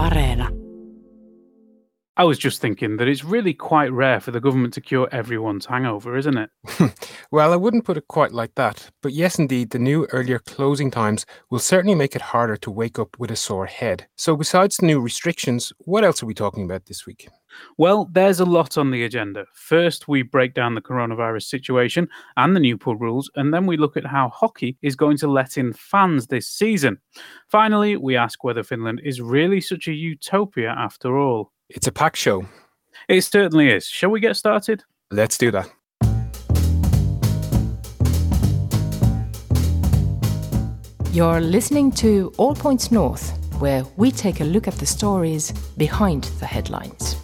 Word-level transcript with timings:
Areena. 0.00 0.59
I 2.16 2.24
was 2.24 2.38
just 2.38 2.60
thinking 2.60 2.96
that 2.96 3.08
it's 3.08 3.24
really 3.24 3.54
quite 3.54 3.92
rare 3.92 4.20
for 4.20 4.30
the 4.30 4.40
government 4.40 4.74
to 4.74 4.80
cure 4.80 5.08
everyone's 5.12 5.66
hangover, 5.66 6.16
isn't 6.16 6.36
it? 6.36 6.50
well, 7.30 7.52
I 7.52 7.56
wouldn't 7.56 7.84
put 7.84 7.96
it 7.96 8.08
quite 8.08 8.32
like 8.32 8.54
that. 8.56 8.90
But 9.00 9.12
yes, 9.12 9.38
indeed, 9.38 9.70
the 9.70 9.78
new 9.78 10.06
earlier 10.06 10.40
closing 10.40 10.90
times 10.90 11.24
will 11.50 11.60
certainly 11.60 11.94
make 11.94 12.16
it 12.16 12.20
harder 12.20 12.56
to 12.58 12.70
wake 12.70 12.98
up 12.98 13.16
with 13.18 13.30
a 13.30 13.36
sore 13.36 13.66
head. 13.66 14.06
So, 14.16 14.36
besides 14.36 14.76
the 14.76 14.86
new 14.86 15.00
restrictions, 15.00 15.72
what 15.78 16.04
else 16.04 16.22
are 16.22 16.26
we 16.26 16.34
talking 16.34 16.64
about 16.64 16.86
this 16.86 17.06
week? 17.06 17.28
Well, 17.78 18.08
there's 18.12 18.40
a 18.40 18.44
lot 18.44 18.76
on 18.76 18.90
the 18.90 19.04
agenda. 19.04 19.44
First, 19.54 20.08
we 20.08 20.22
break 20.22 20.52
down 20.54 20.74
the 20.74 20.82
coronavirus 20.82 21.44
situation 21.44 22.08
and 22.36 22.54
the 22.54 22.60
new 22.60 22.76
pub 22.76 23.00
rules, 23.00 23.30
and 23.36 23.54
then 23.54 23.66
we 23.66 23.76
look 23.76 23.96
at 23.96 24.06
how 24.06 24.28
hockey 24.30 24.76
is 24.82 24.96
going 24.96 25.16
to 25.18 25.28
let 25.28 25.56
in 25.56 25.72
fans 25.72 26.26
this 26.26 26.48
season. 26.48 26.98
Finally, 27.48 27.96
we 27.96 28.16
ask 28.16 28.42
whether 28.44 28.62
Finland 28.62 29.00
is 29.04 29.20
really 29.20 29.60
such 29.60 29.88
a 29.88 29.92
utopia 29.92 30.74
after 30.76 31.16
all. 31.16 31.52
It's 31.72 31.86
a 31.86 31.92
packed 31.92 32.16
show. 32.16 32.46
It 33.08 33.22
certainly 33.22 33.70
is. 33.70 33.86
Shall 33.86 34.10
we 34.10 34.18
get 34.18 34.36
started? 34.36 34.82
Let's 35.12 35.38
do 35.38 35.52
that. 35.52 35.70
You're 41.12 41.40
listening 41.40 41.92
to 41.92 42.32
All 42.38 42.54
Points 42.54 42.90
North, 42.90 43.30
where 43.60 43.84
we 43.96 44.10
take 44.10 44.40
a 44.40 44.44
look 44.44 44.66
at 44.66 44.74
the 44.74 44.86
stories 44.86 45.52
behind 45.76 46.24
the 46.40 46.46
headlines. 46.46 47.16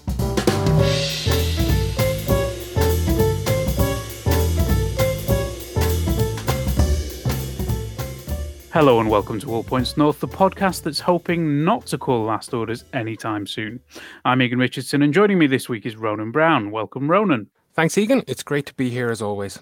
Hello 8.76 9.00
and 9.00 9.08
welcome 9.08 9.40
to 9.40 9.50
All 9.50 9.64
Points 9.64 9.96
North, 9.96 10.20
the 10.20 10.28
podcast 10.28 10.82
that's 10.82 11.00
hoping 11.00 11.64
not 11.64 11.86
to 11.86 11.96
call 11.96 12.24
last 12.24 12.52
orders 12.52 12.84
anytime 12.92 13.46
soon. 13.46 13.80
I'm 14.26 14.42
Egan 14.42 14.58
Richardson, 14.58 15.00
and 15.00 15.14
joining 15.14 15.38
me 15.38 15.46
this 15.46 15.66
week 15.66 15.86
is 15.86 15.96
Ronan 15.96 16.30
Brown. 16.30 16.70
Welcome, 16.70 17.10
Ronan. 17.10 17.48
Thanks, 17.72 17.96
Egan. 17.96 18.22
It's 18.26 18.42
great 18.42 18.66
to 18.66 18.74
be 18.74 18.90
here 18.90 19.08
as 19.08 19.22
always. 19.22 19.58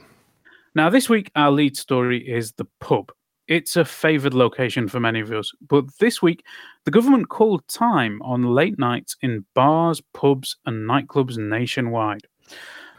Now, 0.75 0.91
this 0.91 1.09
week, 1.09 1.31
our 1.37 1.53
lead 1.53 1.77
story 1.77 2.29
is 2.29 2.55
the 2.55 2.67
pub. 2.81 3.13
It's 3.47 3.77
a 3.77 3.85
favoured 3.85 4.35
location 4.35 4.89
for 4.89 4.99
many 4.99 5.21
of 5.21 5.31
us, 5.31 5.53
but 5.69 5.85
this 6.01 6.21
week, 6.21 6.45
the 6.85 6.91
government 6.91 7.29
called 7.29 7.63
time 7.69 8.21
on 8.21 8.43
late 8.43 8.81
nights 8.81 9.15
in 9.23 9.47
bars, 9.55 10.03
pubs, 10.13 10.57
and 10.67 10.91
nightclubs 10.91 11.39
nationwide. 11.39 12.27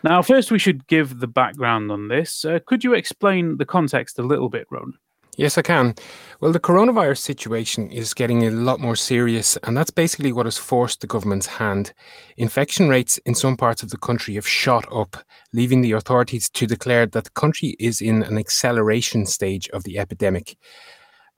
Now, 0.01 0.21
first, 0.21 0.49
we 0.49 0.59
should 0.59 0.87
give 0.87 1.19
the 1.19 1.27
background 1.27 1.91
on 1.91 2.07
this. 2.07 2.45
Uh, 2.45 2.59
could 2.65 2.85
you 2.85 2.93
explain 2.93 3.57
the 3.57 3.65
context 3.65 4.17
a 4.17 4.23
little 4.23 4.47
bit, 4.47 4.65
Ronan? 4.71 4.93
Yes, 5.37 5.57
I 5.57 5.63
can. 5.63 5.95
Well, 6.39 6.53
the 6.53 6.61
coronavirus 6.61 7.17
situation 7.17 7.91
is 7.91 8.13
getting 8.13 8.45
a 8.45 8.51
lot 8.51 8.79
more 8.79 8.95
serious, 8.95 9.57
and 9.63 9.75
that's 9.75 9.91
basically 9.91 10.31
what 10.31 10.45
has 10.45 10.57
forced 10.57 11.01
the 11.01 11.07
government's 11.07 11.45
hand. 11.45 11.93
Infection 12.37 12.87
rates 12.87 13.17
in 13.25 13.35
some 13.35 13.57
parts 13.57 13.83
of 13.83 13.89
the 13.89 13.97
country 13.97 14.35
have 14.35 14.47
shot 14.47 14.85
up, 14.93 15.17
leaving 15.51 15.81
the 15.81 15.91
authorities 15.91 16.49
to 16.51 16.65
declare 16.65 17.05
that 17.07 17.25
the 17.25 17.29
country 17.31 17.75
is 17.79 17.99
in 17.99 18.23
an 18.23 18.37
acceleration 18.37 19.25
stage 19.25 19.67
of 19.69 19.83
the 19.83 19.99
epidemic. 19.99 20.57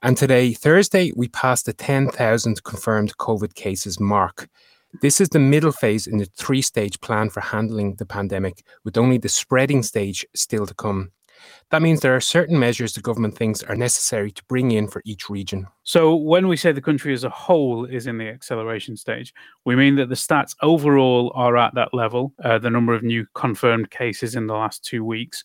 And 0.04 0.16
today, 0.16 0.54
Thursday, 0.54 1.12
we 1.16 1.28
passed 1.30 1.66
the 1.66 1.74
10,000 1.74 2.64
confirmed 2.64 3.18
COVID 3.18 3.56
cases 3.56 4.00
mark. 4.00 4.48
This 5.02 5.20
is 5.20 5.30
the 5.30 5.40
middle 5.40 5.72
phase 5.72 6.06
in 6.06 6.18
the 6.18 6.26
three 6.38 6.62
stage 6.62 7.00
plan 7.02 7.32
for 7.32 7.42
handling 7.42 7.96
the 7.96 8.06
pandemic, 8.06 8.64
with 8.84 8.96
only 8.96 9.18
the 9.18 9.30
spreading 9.30 9.82
stage 9.82 10.24
still 10.36 10.68
to 10.68 10.76
come. 10.76 11.12
That 11.70 11.82
means 11.82 12.00
there 12.00 12.16
are 12.16 12.22
certain 12.22 12.58
measures 12.58 12.94
the 12.94 13.02
government 13.02 13.36
thinks 13.36 13.64
are 13.64 13.76
necessary 13.76 14.32
to 14.32 14.44
bring 14.46 14.72
in 14.72 14.88
for 14.88 15.02
each 15.06 15.30
region. 15.30 15.68
So, 15.84 16.16
when 16.16 16.48
we 16.48 16.58
say 16.58 16.72
the 16.72 16.82
country 16.82 17.14
as 17.14 17.24
a 17.24 17.30
whole 17.30 17.86
is 17.86 18.08
in 18.08 18.18
the 18.18 18.28
acceleration 18.28 18.96
stage, 18.96 19.34
we 19.66 19.76
mean 19.76 19.96
that 19.96 20.10
the 20.10 20.16
stats 20.16 20.56
overall 20.62 21.32
are 21.36 21.58
at 21.58 21.76
that 21.76 21.94
level, 21.94 22.34
uh, 22.44 22.58
the 22.58 22.70
number 22.70 22.94
of 22.94 23.04
new 23.04 23.26
confirmed 23.34 23.92
cases 23.92 24.36
in 24.36 24.48
the 24.48 24.54
last 24.54 24.84
two 24.84 25.04
weeks, 25.04 25.44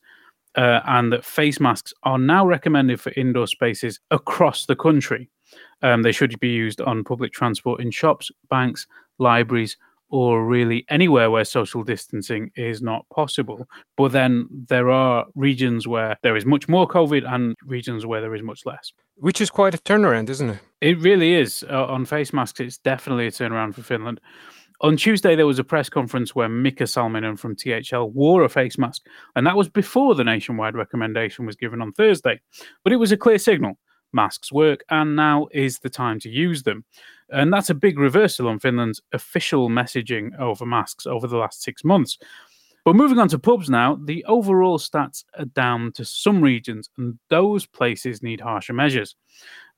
uh, 0.56 0.80
and 0.86 1.12
that 1.12 1.24
face 1.24 1.60
masks 1.60 1.92
are 2.02 2.18
now 2.18 2.46
recommended 2.46 3.00
for 3.00 3.12
indoor 3.16 3.46
spaces 3.46 4.00
across 4.10 4.66
the 4.66 4.76
country. 4.76 5.28
Um, 5.82 6.02
they 6.02 6.12
should 6.12 6.38
be 6.40 6.50
used 6.50 6.80
on 6.80 7.04
public 7.04 7.32
transport 7.32 7.80
in 7.80 7.90
shops, 7.90 8.30
banks, 8.48 8.86
libraries, 9.18 9.76
or 10.12 10.44
really 10.44 10.84
anywhere 10.90 11.30
where 11.30 11.44
social 11.44 11.82
distancing 11.82 12.50
is 12.54 12.82
not 12.82 13.06
possible. 13.08 13.66
But 13.96 14.12
then 14.12 14.46
there 14.68 14.90
are 14.90 15.24
regions 15.34 15.88
where 15.88 16.18
there 16.22 16.36
is 16.36 16.44
much 16.44 16.68
more 16.68 16.86
COVID 16.86 17.26
and 17.26 17.56
regions 17.64 18.04
where 18.04 18.20
there 18.20 18.34
is 18.34 18.42
much 18.42 18.66
less. 18.66 18.92
Which 19.16 19.40
is 19.40 19.48
quite 19.48 19.74
a 19.74 19.78
turnaround, 19.78 20.28
isn't 20.28 20.50
it? 20.50 20.58
It 20.82 20.98
really 20.98 21.32
is. 21.32 21.64
Uh, 21.68 21.86
on 21.86 22.04
face 22.04 22.30
masks, 22.34 22.60
it's 22.60 22.76
definitely 22.76 23.26
a 23.26 23.30
turnaround 23.30 23.74
for 23.74 23.82
Finland. 23.82 24.20
On 24.82 24.98
Tuesday, 24.98 25.34
there 25.34 25.46
was 25.46 25.58
a 25.58 25.64
press 25.64 25.88
conference 25.88 26.34
where 26.34 26.48
Mika 26.48 26.84
Salminen 26.84 27.38
from 27.38 27.56
THL 27.56 28.10
wore 28.10 28.42
a 28.42 28.50
face 28.50 28.76
mask, 28.76 29.06
and 29.34 29.46
that 29.46 29.56
was 29.56 29.70
before 29.70 30.14
the 30.14 30.24
nationwide 30.24 30.74
recommendation 30.74 31.46
was 31.46 31.56
given 31.56 31.80
on 31.80 31.92
Thursday. 31.92 32.38
But 32.84 32.92
it 32.92 32.96
was 32.96 33.12
a 33.12 33.16
clear 33.16 33.38
signal 33.38 33.78
masks 34.12 34.52
work, 34.52 34.84
and 34.90 35.16
now 35.16 35.48
is 35.52 35.78
the 35.78 35.88
time 35.88 36.20
to 36.20 36.28
use 36.28 36.64
them. 36.64 36.84
And 37.32 37.52
that's 37.52 37.70
a 37.70 37.74
big 37.74 37.98
reversal 37.98 38.48
on 38.48 38.58
Finland's 38.58 39.00
official 39.12 39.68
messaging 39.68 40.38
over 40.38 40.66
masks 40.66 41.06
over 41.06 41.26
the 41.26 41.38
last 41.38 41.62
six 41.62 41.84
months. 41.84 42.18
But 42.84 42.96
moving 42.96 43.18
on 43.20 43.28
to 43.28 43.38
pubs 43.38 43.70
now, 43.70 43.96
the 44.04 44.24
overall 44.24 44.76
stats 44.76 45.24
are 45.38 45.44
down 45.44 45.92
to 45.92 46.04
some 46.04 46.42
regions, 46.42 46.90
and 46.98 47.16
those 47.30 47.64
places 47.64 48.22
need 48.24 48.40
harsher 48.40 48.72
measures. 48.72 49.14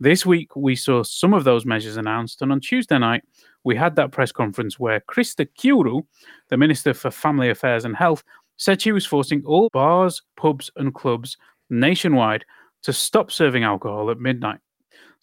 This 0.00 0.24
week, 0.24 0.56
we 0.56 0.74
saw 0.74 1.02
some 1.02 1.34
of 1.34 1.44
those 1.44 1.66
measures 1.66 1.98
announced, 1.98 2.40
and 2.40 2.50
on 2.50 2.60
Tuesday 2.60 2.98
night, 2.98 3.22
we 3.62 3.76
had 3.76 3.94
that 3.96 4.10
press 4.10 4.32
conference 4.32 4.78
where 4.78 5.00
Krista 5.00 5.46
Kiuru, 5.58 6.02
the 6.48 6.56
Minister 6.56 6.94
for 6.94 7.10
Family 7.10 7.50
Affairs 7.50 7.84
and 7.84 7.94
Health, 7.94 8.24
said 8.56 8.80
she 8.80 8.92
was 8.92 9.04
forcing 9.04 9.42
all 9.44 9.68
bars, 9.72 10.22
pubs, 10.36 10.70
and 10.76 10.94
clubs 10.94 11.36
nationwide 11.68 12.44
to 12.84 12.92
stop 12.92 13.30
serving 13.30 13.64
alcohol 13.64 14.10
at 14.10 14.18
midnight. 14.18 14.60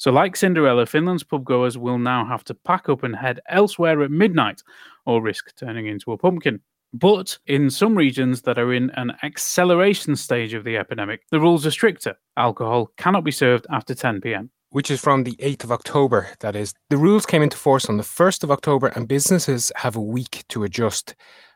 So, 0.01 0.09
like 0.09 0.35
Cinderella, 0.35 0.87
Finland's 0.87 1.21
pub 1.21 1.45
goers 1.45 1.77
will 1.77 1.99
now 1.99 2.25
have 2.25 2.43
to 2.45 2.55
pack 2.55 2.89
up 2.89 3.03
and 3.03 3.15
head 3.15 3.39
elsewhere 3.47 4.01
at 4.01 4.09
midnight 4.09 4.63
or 5.05 5.21
risk 5.21 5.55
turning 5.55 5.85
into 5.85 6.11
a 6.11 6.17
pumpkin. 6.17 6.59
But 6.91 7.37
in 7.45 7.69
some 7.69 7.95
regions 7.95 8.41
that 8.41 8.57
are 8.57 8.73
in 8.73 8.89
an 8.95 9.11
acceleration 9.21 10.15
stage 10.15 10.55
of 10.55 10.63
the 10.63 10.75
epidemic, 10.75 11.21
the 11.29 11.39
rules 11.39 11.67
are 11.67 11.71
stricter. 11.71 12.15
Alcohol 12.35 12.89
cannot 12.97 13.23
be 13.23 13.29
served 13.29 13.67
after 13.69 13.93
10 13.93 14.21
pm 14.21 14.49
which 14.71 14.89
is 14.89 15.01
from 15.01 15.25
the 15.25 15.35
8th 15.35 15.65
of 15.65 15.71
October, 15.71 16.29
that 16.39 16.55
is. 16.55 16.73
The 16.89 16.97
rules 16.97 17.25
came 17.25 17.43
into 17.43 17.57
force 17.57 17.89
on 17.89 17.97
the 17.97 18.03
1st 18.03 18.45
of 18.45 18.51
October, 18.51 18.87
and 18.87 19.05
businesses 19.05 19.69
have 19.75 19.97
a 19.97 20.01
week 20.01 20.45
to 20.47 20.63
adjust. 20.63 21.13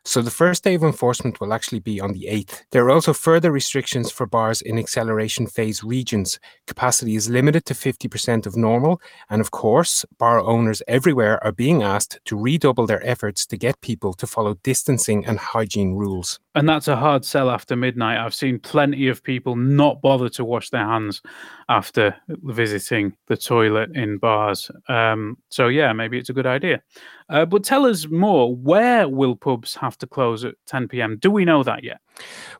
So 0.08 0.22
the 0.22 0.30
first 0.30 0.64
day 0.64 0.76
of 0.76 0.84
enforcement 0.84 1.42
will 1.42 1.52
actually 1.52 1.80
be 1.80 2.00
on 2.00 2.14
the 2.14 2.28
8th. 2.30 2.62
There 2.70 2.86
are 2.86 2.92
also 2.92 3.12
further 3.12 3.52
restrictions 3.52 4.12
for 4.12 4.28
bars 4.28 4.62
in 4.62 4.78
acceleration 4.78 5.48
phase 5.48 5.84
regions. 5.84 6.40
Capacity 6.68 7.16
is 7.16 7.28
limited 7.28 7.66
to 7.66 7.74
50% 7.74 8.46
of 8.46 8.56
normal. 8.56 9.02
And 9.32 9.42
of 9.42 9.50
course, 9.50 10.06
bar 10.20 10.40
owners 10.40 10.84
everywhere 10.88 11.44
are 11.44 11.52
being 11.52 11.82
asked 11.82 12.20
to 12.26 12.38
redouble 12.38 12.86
their 12.86 13.06
efforts 13.06 13.48
to 13.48 13.58
get 13.58 13.82
people 13.82 14.14
to 14.14 14.28
follow 14.28 14.54
distancing 14.62 15.26
and 15.26 15.40
hygiene 15.40 15.96
rules. 15.96 16.40
And 16.56 16.70
that's 16.70 16.88
a 16.88 16.96
hard 16.96 17.26
sell 17.26 17.50
after 17.50 17.76
midnight. 17.76 18.18
I've 18.18 18.34
seen 18.34 18.60
plenty 18.60 19.10
of 19.10 19.22
people 19.22 19.58
not 19.58 20.02
bother 20.02 20.30
to 20.30 20.46
wash 20.46 20.70
their 20.70 20.86
hands 20.86 21.22
after 21.68 22.16
visiting 22.30 23.16
the 23.28 23.36
toilet 23.36 23.90
in 23.94 24.18
bars. 24.18 24.72
Um, 24.88 25.38
so, 25.50 25.68
yeah, 25.68 25.92
maybe 25.92 26.18
it's 26.18 26.30
a 26.30 26.34
good 26.34 26.48
idea. 26.48 26.82
Uh, 27.30 27.46
but 27.46 27.66
tell 27.66 27.86
us 27.86 28.08
more. 28.08 28.56
Where 28.56 29.10
will 29.10 29.36
pubs 29.36 29.76
have 29.76 29.98
to 29.98 30.08
close 30.08 30.46
at 30.46 30.56
10 30.68 30.88
p.m.? 30.88 31.18
Do 31.18 31.30
we 31.30 31.44
know 31.44 31.62
that 31.64 31.84
yet? 31.84 32.00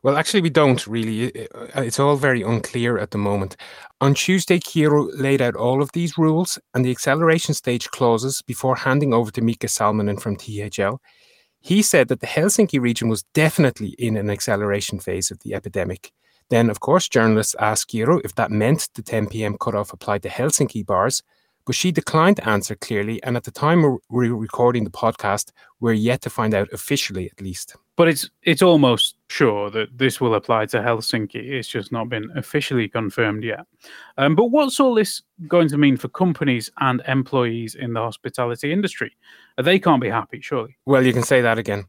Well, 0.02 0.18
actually, 0.18 0.42
we 0.42 0.50
don't 0.50 0.86
really. 0.86 1.32
It's 1.74 1.98
all 1.98 2.16
very 2.16 2.42
unclear 2.42 2.98
at 2.98 3.12
the 3.12 3.18
moment. 3.18 3.56
On 4.02 4.12
Tuesday, 4.12 4.58
Kiuru 4.58 5.08
laid 5.14 5.40
out 5.40 5.56
all 5.56 5.80
of 5.80 5.92
these 5.92 6.18
rules 6.18 6.58
and 6.74 6.84
the 6.84 6.90
acceleration 6.90 7.54
stage 7.54 7.88
clauses 7.90 8.42
before 8.42 8.76
handing 8.76 9.14
over 9.14 9.30
to 9.30 9.40
Mika 9.40 9.68
Salminen 9.68 10.20
from 10.20 10.36
THL. 10.36 11.00
He 11.60 11.82
said 11.82 12.08
that 12.08 12.20
the 12.20 12.26
Helsinki 12.26 12.80
region 12.80 13.08
was 13.08 13.24
definitely 13.34 13.94
in 13.98 14.16
an 14.16 14.30
acceleration 14.30 15.00
phase 15.00 15.30
of 15.30 15.40
the 15.40 15.54
epidemic. 15.54 16.12
Then, 16.48 16.70
of 16.70 16.80
course, 16.80 17.08
journalists 17.08 17.56
asked 17.58 17.90
Kiuru 17.90 18.20
if 18.24 18.34
that 18.36 18.52
meant 18.52 18.88
the 18.94 19.02
10 19.02 19.28
p.m. 19.28 19.56
cutoff 19.58 19.92
applied 19.92 20.22
to 20.22 20.28
Helsinki 20.28 20.86
bars, 20.86 21.22
but 21.64 21.74
she 21.74 21.90
declined 21.90 22.36
to 22.36 22.48
answer 22.48 22.76
clearly. 22.76 23.20
And 23.24 23.36
at 23.36 23.44
the 23.44 23.50
time 23.50 23.82
we're 24.08 24.34
recording 24.34 24.84
the 24.84 24.90
podcast, 24.90 25.50
we're 25.80 25.92
yet 25.92 26.22
to 26.22 26.30
find 26.30 26.54
out 26.54 26.68
officially, 26.72 27.26
at 27.26 27.40
least. 27.40 27.74
But 27.96 28.08
it's 28.08 28.28
it's 28.42 28.62
almost 28.62 29.16
sure 29.28 29.70
that 29.70 29.96
this 29.96 30.20
will 30.20 30.34
apply 30.34 30.66
to 30.66 30.78
Helsinki. 30.78 31.36
It's 31.36 31.68
just 31.68 31.90
not 31.90 32.08
been 32.08 32.30
officially 32.36 32.88
confirmed 32.88 33.42
yet. 33.42 33.66
Um, 34.18 34.34
but 34.34 34.46
what's 34.46 34.78
all 34.78 34.94
this 34.94 35.22
going 35.48 35.68
to 35.68 35.78
mean 35.78 35.96
for 35.96 36.08
companies 36.08 36.70
and 36.80 37.02
employees 37.08 37.74
in 37.74 37.94
the 37.94 38.00
hospitality 38.00 38.72
industry? 38.72 39.16
They 39.62 39.78
can't 39.78 40.02
be 40.02 40.10
happy, 40.10 40.40
surely. 40.40 40.76
Well, 40.84 41.06
you 41.06 41.12
can 41.12 41.22
say 41.22 41.40
that 41.40 41.58
again. 41.58 41.86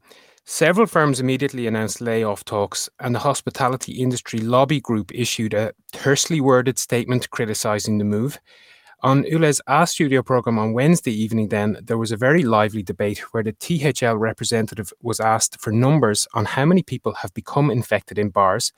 Several 0.49 0.87
firms 0.87 1.19
immediately 1.19 1.67
announced 1.67 1.99
layoff 1.99 2.45
talks, 2.45 2.87
and 3.01 3.13
the 3.13 3.19
hospitality 3.19 3.93
industry 4.01 4.39
lobby 4.39 4.79
group 4.79 5.13
issued 5.13 5.53
a 5.53 5.73
tersely 5.91 6.39
worded 6.39 6.79
statement 6.79 7.29
criticizing 7.31 7.97
the 7.97 8.05
move. 8.05 8.39
On 9.01 9.23
Yle's 9.25 9.61
A 9.67 9.85
Studio 9.85 10.23
program 10.23 10.57
on 10.57 10.73
Wednesday 10.73 11.11
evening, 11.11 11.49
then, 11.49 11.77
there 11.83 11.99
was 11.99 12.11
a 12.11 12.17
very 12.17 12.41
lively 12.41 12.81
debate 12.81 13.19
where 13.31 13.43
the 13.43 13.51
THL 13.53 14.15
representative 14.15 14.91
was 15.03 15.19
asked 15.19 15.61
for 15.61 15.71
numbers 15.71 16.27
on 16.33 16.45
how 16.45 16.65
many 16.65 16.81
people 16.81 17.13
have 17.13 17.31
become 17.35 17.69
infected 17.69 18.17
in 18.17 18.29
bars. 18.29 18.73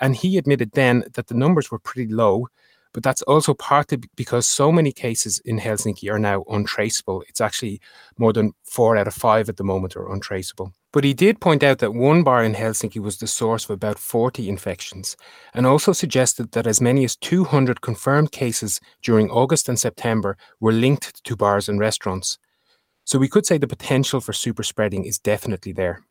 And 0.00 0.14
he 0.14 0.38
admitted 0.38 0.72
then 0.72 1.02
that 1.14 1.26
the 1.26 1.34
numbers 1.34 1.72
were 1.72 1.80
pretty 1.80 2.12
low, 2.12 2.46
but 2.94 3.02
that's 3.02 3.22
also 3.22 3.52
partly 3.52 3.98
because 4.16 4.48
so 4.48 4.72
many 4.72 4.92
cases 4.92 5.40
in 5.44 5.58
Helsinki 5.58 6.10
are 6.10 6.18
now 6.18 6.44
untraceable. 6.48 7.22
It's 7.28 7.40
actually 7.40 7.80
more 8.16 8.32
than 8.32 8.52
four 8.62 8.96
out 8.96 9.08
of 9.08 9.14
five 9.14 9.48
at 9.48 9.58
the 9.58 9.64
moment 9.64 9.96
are 9.96 10.10
untraceable. 10.10 10.72
But 10.92 11.02
he 11.02 11.12
did 11.12 11.40
point 11.40 11.64
out 11.64 11.80
that 11.80 11.92
one 11.92 12.22
bar 12.22 12.44
in 12.44 12.54
Helsinki 12.54 13.00
was 13.00 13.18
the 13.18 13.26
source 13.26 13.64
of 13.64 13.70
about 13.70 13.98
40 13.98 14.48
infections, 14.48 15.16
and 15.52 15.66
also 15.66 15.92
suggested 15.92 16.52
that 16.52 16.68
as 16.68 16.80
many 16.80 17.04
as 17.04 17.16
200 17.16 17.80
confirmed 17.80 18.30
cases 18.30 18.80
during 19.02 19.28
August 19.28 19.68
and 19.68 19.78
September 19.78 20.36
were 20.60 20.72
linked 20.72 21.22
to 21.24 21.36
bars 21.36 21.68
and 21.68 21.80
restaurants. 21.80 22.38
So 23.04 23.18
we 23.18 23.28
could 23.28 23.44
say 23.44 23.58
the 23.58 23.66
potential 23.66 24.20
for 24.20 24.32
super 24.32 24.62
spreading 24.62 25.04
is 25.04 25.18
definitely 25.18 25.72
there. 25.72 26.04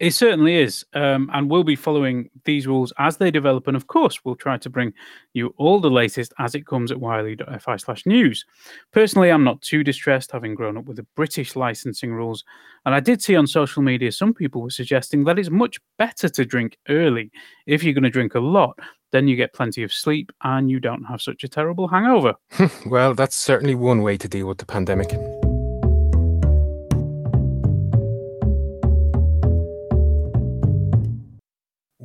It 0.00 0.12
certainly 0.12 0.56
is. 0.56 0.84
Um, 0.94 1.30
and 1.32 1.50
we'll 1.50 1.64
be 1.64 1.76
following 1.76 2.30
these 2.44 2.66
rules 2.66 2.92
as 2.98 3.16
they 3.16 3.30
develop. 3.30 3.66
And 3.66 3.76
of 3.76 3.86
course, 3.86 4.24
we'll 4.24 4.36
try 4.36 4.56
to 4.58 4.70
bring 4.70 4.92
you 5.34 5.54
all 5.56 5.80
the 5.80 5.90
latest 5.90 6.32
as 6.38 6.54
it 6.54 6.66
comes 6.66 6.90
at 6.90 7.00
yle.fi 7.00 7.76
slash 7.76 8.06
news. 8.06 8.44
Personally, 8.92 9.30
I'm 9.30 9.44
not 9.44 9.60
too 9.62 9.84
distressed 9.84 10.32
having 10.32 10.54
grown 10.54 10.76
up 10.76 10.86
with 10.86 10.96
the 10.96 11.06
British 11.14 11.56
licensing 11.56 12.12
rules. 12.12 12.44
And 12.86 12.94
I 12.94 13.00
did 13.00 13.22
see 13.22 13.36
on 13.36 13.46
social 13.46 13.82
media 13.82 14.12
some 14.12 14.34
people 14.34 14.62
were 14.62 14.70
suggesting 14.70 15.24
that 15.24 15.38
it's 15.38 15.50
much 15.50 15.78
better 15.98 16.28
to 16.28 16.44
drink 16.44 16.78
early. 16.88 17.30
If 17.66 17.82
you're 17.82 17.94
going 17.94 18.04
to 18.04 18.10
drink 18.10 18.34
a 18.34 18.40
lot, 18.40 18.78
then 19.10 19.28
you 19.28 19.36
get 19.36 19.54
plenty 19.54 19.82
of 19.82 19.92
sleep 19.92 20.30
and 20.42 20.70
you 20.70 20.80
don't 20.80 21.04
have 21.04 21.22
such 21.22 21.44
a 21.44 21.48
terrible 21.48 21.88
hangover. 21.88 22.34
well, 22.86 23.14
that's 23.14 23.36
certainly 23.36 23.74
one 23.74 24.02
way 24.02 24.16
to 24.16 24.28
deal 24.28 24.46
with 24.46 24.58
the 24.58 24.66
pandemic. 24.66 25.12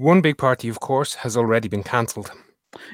One 0.04 0.20
big 0.20 0.38
party, 0.38 0.68
of 0.68 0.82
course, 0.82 1.16
has 1.16 1.38
already 1.38 1.70
been 1.70 1.82
cancelled. 1.82 2.30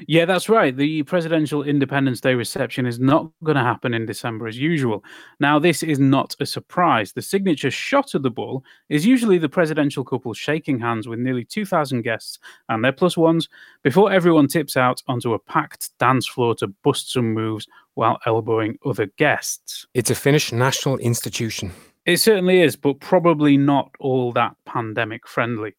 Yeah, 0.06 0.26
that's 0.26 0.48
right. 0.48 0.76
The 0.76 1.02
presidential 1.02 1.64
Independence 1.64 2.20
Day 2.20 2.34
reception 2.34 2.86
is 2.86 3.00
not 3.00 3.28
going 3.42 3.56
to 3.56 3.64
happen 3.64 3.94
in 3.94 4.06
December 4.06 4.46
as 4.46 4.56
usual. 4.56 5.02
Now, 5.40 5.58
this 5.58 5.82
is 5.82 5.98
not 5.98 6.36
a 6.38 6.46
surprise. 6.46 7.12
The 7.12 7.20
signature 7.20 7.72
shot 7.72 8.14
of 8.14 8.22
the 8.22 8.30
ball 8.30 8.62
is 8.90 9.04
usually 9.04 9.38
the 9.38 9.48
presidential 9.48 10.04
couple 10.04 10.32
shaking 10.34 10.78
hands 10.78 11.08
with 11.08 11.18
nearly 11.18 11.44
2,000 11.44 12.02
guests 12.02 12.38
and 12.68 12.84
their 12.84 12.92
plus 12.92 13.16
ones 13.16 13.48
before 13.82 14.12
everyone 14.12 14.46
tips 14.46 14.76
out 14.76 15.02
onto 15.08 15.34
a 15.34 15.38
packed 15.40 15.90
dance 15.98 16.28
floor 16.28 16.54
to 16.54 16.68
bust 16.84 17.10
some 17.10 17.34
moves 17.34 17.66
while 17.94 18.20
elbowing 18.24 18.78
other 18.86 19.06
guests. 19.18 19.84
It's 19.94 20.10
a 20.10 20.14
Finnish 20.14 20.52
national 20.52 20.98
institution. 20.98 21.72
It 22.10 22.18
certainly 22.18 22.60
is, 22.60 22.74
but 22.74 22.98
probably 22.98 23.56
not 23.56 23.92
all 24.00 24.32
that 24.32 24.56
pandemic 24.66 25.28
friendly. 25.28 25.76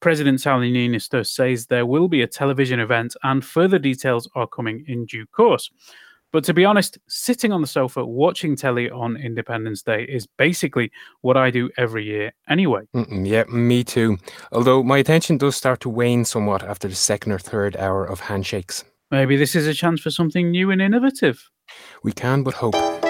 President 0.00 0.38
Sauli 0.38 0.72
Niinistö 0.72 1.26
says 1.26 1.66
there 1.66 1.84
will 1.84 2.08
be 2.08 2.22
a 2.22 2.26
television 2.26 2.80
event 2.80 3.14
and 3.22 3.44
further 3.44 3.78
details 3.78 4.26
are 4.34 4.46
coming 4.46 4.82
in 4.88 5.04
due 5.04 5.26
course. 5.26 5.70
But 6.32 6.42
to 6.44 6.54
be 6.54 6.64
honest, 6.64 6.96
sitting 7.06 7.52
on 7.52 7.60
the 7.60 7.66
sofa 7.66 8.02
watching 8.02 8.56
telly 8.56 8.88
on 8.88 9.18
Independence 9.18 9.82
Day 9.82 10.04
is 10.04 10.26
basically 10.26 10.90
what 11.20 11.36
I 11.36 11.50
do 11.50 11.68
every 11.76 12.06
year 12.06 12.32
anyway. 12.48 12.84
Mm-mm, 12.96 13.28
yeah, 13.28 13.44
me 13.52 13.84
too. 13.84 14.16
Although 14.52 14.82
my 14.82 14.96
attention 14.96 15.36
does 15.36 15.54
start 15.54 15.80
to 15.80 15.90
wane 15.90 16.24
somewhat 16.24 16.62
after 16.62 16.88
the 16.88 16.94
second 16.94 17.32
or 17.32 17.38
third 17.38 17.76
hour 17.76 18.06
of 18.06 18.20
handshakes. 18.20 18.84
Maybe 19.10 19.36
this 19.36 19.54
is 19.54 19.66
a 19.66 19.74
chance 19.74 20.00
for 20.00 20.10
something 20.10 20.50
new 20.50 20.70
and 20.70 20.80
innovative. 20.80 21.50
We 22.02 22.12
can 22.12 22.42
but 22.42 22.54
hope. 22.54 23.03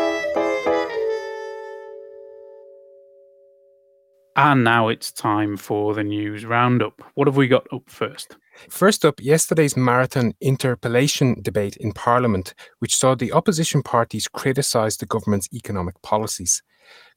And 4.36 4.64
now 4.64 4.88
it's 4.88 5.12
time 5.12 5.56
for 5.56 5.94
the 5.94 6.02
news 6.02 6.44
roundup. 6.44 7.00
What 7.14 7.28
have 7.28 7.36
we 7.36 7.46
got 7.46 7.66
up 7.72 7.88
first? 7.88 8.36
First 8.68 9.04
up, 9.04 9.20
yesterday's 9.20 9.76
marathon 9.76 10.34
interpellation 10.40 11.40
debate 11.42 11.76
in 11.76 11.92
Parliament, 11.92 12.54
which 12.80 12.96
saw 12.96 13.14
the 13.14 13.32
opposition 13.32 13.82
parties 13.82 14.26
criticise 14.26 14.96
the 14.96 15.06
government's 15.06 15.48
economic 15.52 16.00
policies. 16.02 16.62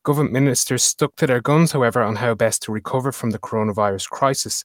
Government 0.04 0.34
ministers 0.34 0.84
stuck 0.84 1.16
to 1.16 1.28
their 1.28 1.42
guns, 1.42 1.72
however, 1.72 2.02
on 2.02 2.18
how 2.18 2.36
best 2.36 2.62
to 2.64 2.72
recover 2.72 3.12
from 3.12 3.32
the 3.32 3.40
coronavirus 3.40 4.10
crisis. 4.10 4.64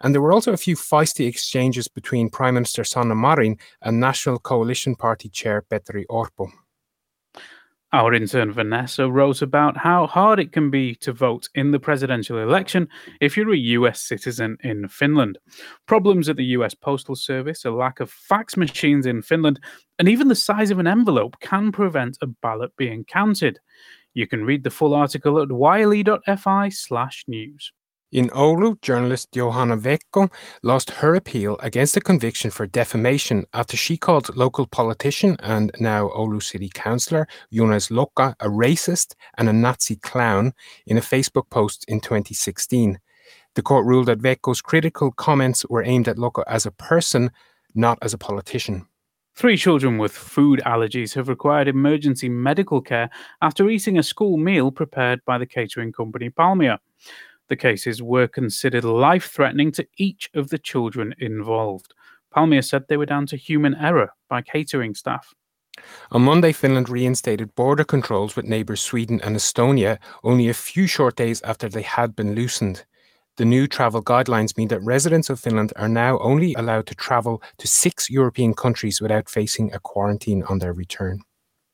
And 0.00 0.12
there 0.12 0.22
were 0.22 0.32
also 0.32 0.52
a 0.52 0.56
few 0.56 0.74
feisty 0.74 1.28
exchanges 1.28 1.86
between 1.86 2.30
Prime 2.30 2.54
Minister 2.54 2.82
Sanna 2.82 3.14
Marin 3.14 3.58
and 3.80 4.00
National 4.00 4.40
Coalition 4.40 4.96
Party 4.96 5.28
Chair 5.28 5.62
Petri 5.62 6.04
Orpo. 6.10 6.50
Our 7.94 8.14
intern 8.14 8.52
Vanessa 8.52 9.10
wrote 9.10 9.42
about 9.42 9.76
how 9.76 10.06
hard 10.06 10.40
it 10.40 10.50
can 10.50 10.70
be 10.70 10.94
to 10.96 11.12
vote 11.12 11.50
in 11.54 11.72
the 11.72 11.78
presidential 11.78 12.38
election 12.38 12.88
if 13.20 13.36
you're 13.36 13.52
a 13.52 13.56
US 13.56 14.00
citizen 14.00 14.56
in 14.62 14.88
Finland. 14.88 15.38
Problems 15.86 16.30
at 16.30 16.36
the 16.36 16.56
US 16.56 16.72
Postal 16.72 17.14
Service, 17.14 17.66
a 17.66 17.70
lack 17.70 18.00
of 18.00 18.10
fax 18.10 18.56
machines 18.56 19.04
in 19.04 19.20
Finland, 19.20 19.60
and 19.98 20.08
even 20.08 20.28
the 20.28 20.34
size 20.34 20.70
of 20.70 20.78
an 20.78 20.86
envelope 20.86 21.38
can 21.40 21.70
prevent 21.70 22.16
a 22.22 22.26
ballot 22.26 22.74
being 22.78 23.04
counted. 23.04 23.60
You 24.14 24.26
can 24.26 24.46
read 24.46 24.64
the 24.64 24.70
full 24.70 24.94
article 24.94 25.38
at 25.42 25.50
yle.fi/news. 25.50 26.12
In 28.12 28.28
Oulu, 28.28 28.78
journalist 28.82 29.32
Johanna 29.32 29.78
Vehkoo 29.78 30.30
lost 30.62 30.90
her 30.90 31.14
appeal 31.14 31.56
against 31.60 31.96
a 31.96 32.00
conviction 32.00 32.50
for 32.50 32.66
defamation 32.66 33.46
after 33.54 33.74
she 33.74 33.96
called 33.96 34.36
local 34.36 34.66
politician 34.66 35.38
and 35.40 35.72
now 35.80 36.08
Oulu 36.08 36.42
city 36.42 36.70
councillor 36.74 37.26
Junes 37.50 37.88
Lokka 37.88 38.34
a 38.38 38.48
racist 38.48 39.14
and 39.38 39.48
a 39.48 39.52
Nazi 39.54 39.96
clown 39.96 40.52
in 40.86 40.98
a 40.98 41.00
Facebook 41.00 41.48
post 41.48 41.86
in 41.88 42.00
2016. 42.00 42.98
The 43.54 43.62
court 43.62 43.86
ruled 43.86 44.08
that 44.08 44.20
Vehkoo's 44.20 44.60
critical 44.60 45.10
comments 45.12 45.64
were 45.70 45.82
aimed 45.82 46.06
at 46.06 46.18
Lokka 46.18 46.44
as 46.46 46.66
a 46.66 46.70
person, 46.70 47.30
not 47.74 47.98
as 48.02 48.12
a 48.12 48.18
politician. 48.18 48.86
Three 49.34 49.56
children 49.56 49.96
with 49.96 50.12
food 50.12 50.60
allergies 50.66 51.14
have 51.14 51.30
required 51.30 51.66
emergency 51.66 52.28
medical 52.28 52.82
care 52.82 53.08
after 53.40 53.70
eating 53.70 53.96
a 53.96 54.02
school 54.02 54.36
meal 54.36 54.70
prepared 54.70 55.24
by 55.24 55.38
the 55.38 55.46
catering 55.46 55.92
company 55.92 56.28
Palmia. 56.28 56.76
The 57.52 57.56
cases 57.56 58.02
were 58.02 58.28
considered 58.28 58.82
life 58.82 59.26
threatening 59.26 59.72
to 59.72 59.86
each 59.98 60.30
of 60.32 60.48
the 60.48 60.56
children 60.56 61.14
involved. 61.18 61.92
Palmia 62.34 62.64
said 62.64 62.88
they 62.88 62.96
were 62.96 63.04
down 63.04 63.26
to 63.26 63.36
human 63.36 63.74
error 63.74 64.14
by 64.30 64.40
catering 64.40 64.94
staff. 64.94 65.34
On 66.12 66.22
Monday, 66.22 66.52
Finland 66.52 66.88
reinstated 66.88 67.54
border 67.54 67.84
controls 67.84 68.36
with 68.36 68.46
neighbours 68.46 68.80
Sweden 68.80 69.20
and 69.22 69.36
Estonia 69.36 69.98
only 70.24 70.48
a 70.48 70.54
few 70.54 70.86
short 70.86 71.14
days 71.14 71.42
after 71.42 71.68
they 71.68 71.82
had 71.82 72.16
been 72.16 72.34
loosened. 72.34 72.86
The 73.36 73.44
new 73.44 73.66
travel 73.66 74.02
guidelines 74.02 74.56
mean 74.56 74.68
that 74.68 74.80
residents 74.80 75.28
of 75.28 75.38
Finland 75.38 75.74
are 75.76 75.90
now 75.90 76.18
only 76.20 76.54
allowed 76.54 76.86
to 76.86 76.94
travel 76.94 77.42
to 77.58 77.68
six 77.68 78.08
European 78.08 78.54
countries 78.54 79.02
without 79.02 79.28
facing 79.28 79.74
a 79.74 79.78
quarantine 79.78 80.42
on 80.44 80.60
their 80.60 80.72
return. 80.72 81.20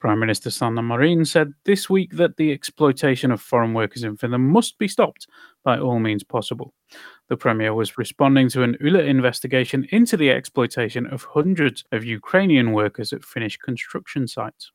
Prime 0.00 0.20
Minister 0.20 0.50
Sanna 0.50 0.80
Marin 0.80 1.24
said 1.24 1.54
this 1.64 1.90
week 1.90 2.12
that 2.12 2.36
the 2.36 2.52
exploitation 2.52 3.32
of 3.32 3.40
foreign 3.40 3.74
workers 3.74 4.04
in 4.04 4.16
Finland 4.16 4.44
must 4.44 4.78
be 4.78 4.86
stopped 4.86 5.26
by 5.68 5.78
all 5.78 5.98
means 5.98 6.24
possible. 6.24 6.72
The 7.28 7.36
Premier 7.36 7.74
was 7.74 7.98
responding 7.98 8.48
to 8.50 8.62
an 8.62 8.74
Yle 8.80 9.00
investigation 9.16 9.86
into 9.90 10.16
the 10.16 10.30
exploitation 10.30 11.04
of 11.14 11.28
hundreds 11.36 11.84
of 11.92 12.10
Ukrainian 12.18 12.72
workers 12.72 13.12
at 13.12 13.22
Finnish 13.32 13.56
construction 13.58 14.26
sites. 14.26 14.72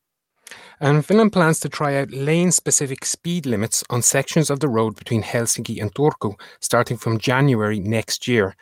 And 0.79 1.03
Finland 1.03 1.33
plans 1.33 1.59
to 1.61 1.69
try 1.69 1.91
out 1.99 2.11
lane 2.29 2.51
specific 2.51 3.05
speed 3.05 3.43
limits 3.47 3.83
on 3.89 4.03
sections 4.03 4.51
of 4.51 4.59
the 4.59 4.73
road 4.77 4.95
between 4.95 5.23
Helsinki 5.23 5.81
and 5.81 5.91
Turku 5.95 6.31
starting 6.59 6.97
from 6.97 7.17
January 7.17 7.79
next 7.79 8.27
year. 8.27 8.55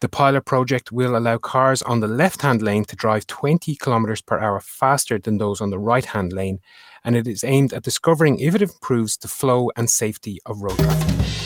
The 0.00 0.08
pilot 0.08 0.44
project 0.44 0.92
will 0.92 1.14
allow 1.16 1.38
cars 1.38 1.82
on 1.82 2.00
the 2.00 2.14
left 2.22 2.40
hand 2.42 2.62
lane 2.62 2.84
to 2.84 2.96
drive 2.96 3.26
20 3.26 3.76
kilometers 3.76 4.22
per 4.22 4.38
hour 4.38 4.60
faster 4.60 5.18
than 5.18 5.36
those 5.38 5.60
on 5.60 5.70
the 5.70 5.84
right 5.90 6.06
hand 6.14 6.32
lane, 6.32 6.58
and 7.04 7.16
it 7.16 7.26
is 7.26 7.44
aimed 7.44 7.72
at 7.72 7.84
discovering 7.84 8.38
if 8.38 8.54
it 8.54 8.62
improves 8.62 9.16
the 9.16 9.28
flow 9.28 9.70
and 9.76 9.88
safety 9.88 10.38
of 10.46 10.62
road 10.62 10.78
traffic. 10.78 11.45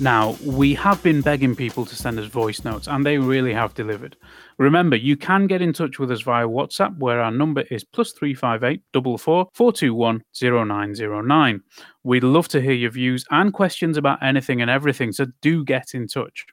Now, 0.00 0.36
we 0.44 0.74
have 0.74 1.02
been 1.02 1.22
begging 1.22 1.56
people 1.56 1.84
to 1.84 1.96
send 1.96 2.20
us 2.20 2.26
voice 2.26 2.64
notes, 2.64 2.86
and 2.86 3.04
they 3.04 3.18
really 3.18 3.52
have 3.52 3.74
delivered. 3.74 4.16
Remember, 4.56 4.94
you 4.94 5.16
can 5.16 5.48
get 5.48 5.60
in 5.60 5.72
touch 5.72 5.98
with 5.98 6.12
us 6.12 6.20
via 6.20 6.46
WhatsApp, 6.46 6.96
where 6.98 7.20
our 7.20 7.32
number 7.32 7.62
is 7.62 7.82
plus 7.82 8.12
three 8.12 8.32
five 8.32 8.62
eight 8.62 8.80
double 8.92 9.18
four 9.18 9.48
four 9.54 9.72
two 9.72 9.94
one 9.94 10.22
zero 10.36 10.62
nine 10.62 10.94
zero 10.94 11.20
nine. 11.20 11.62
We'd 12.04 12.22
love 12.22 12.46
to 12.48 12.60
hear 12.60 12.74
your 12.74 12.92
views 12.92 13.24
and 13.32 13.52
questions 13.52 13.96
about 13.96 14.22
anything 14.22 14.62
and 14.62 14.70
everything, 14.70 15.10
so 15.10 15.26
do 15.42 15.64
get 15.64 15.94
in 15.94 16.06
touch. 16.06 16.46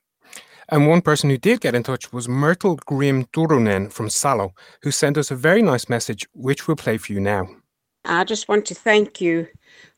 And 0.70 0.88
one 0.88 1.02
person 1.02 1.30
who 1.30 1.38
did 1.38 1.62
get 1.62 1.76
in 1.76 1.84
touch 1.84 2.12
was 2.12 2.28
Myrtle 2.28 2.78
Grim 2.88 3.26
Turunen 3.26 3.94
from 3.94 4.10
Salo, 4.10 4.56
who 4.82 4.90
sent 4.90 5.20
us 5.20 5.30
a 5.30 5.36
very 5.36 5.62
nice 5.62 5.88
message, 5.88 6.26
which 6.34 6.68
we'll 6.68 6.78
play 6.78 6.98
for 6.98 7.14
you 7.14 7.20
now. 7.20 7.48
I 8.06 8.24
just 8.24 8.48
want 8.48 8.66
to 8.66 8.76
thank 8.76 9.22
you 9.22 9.48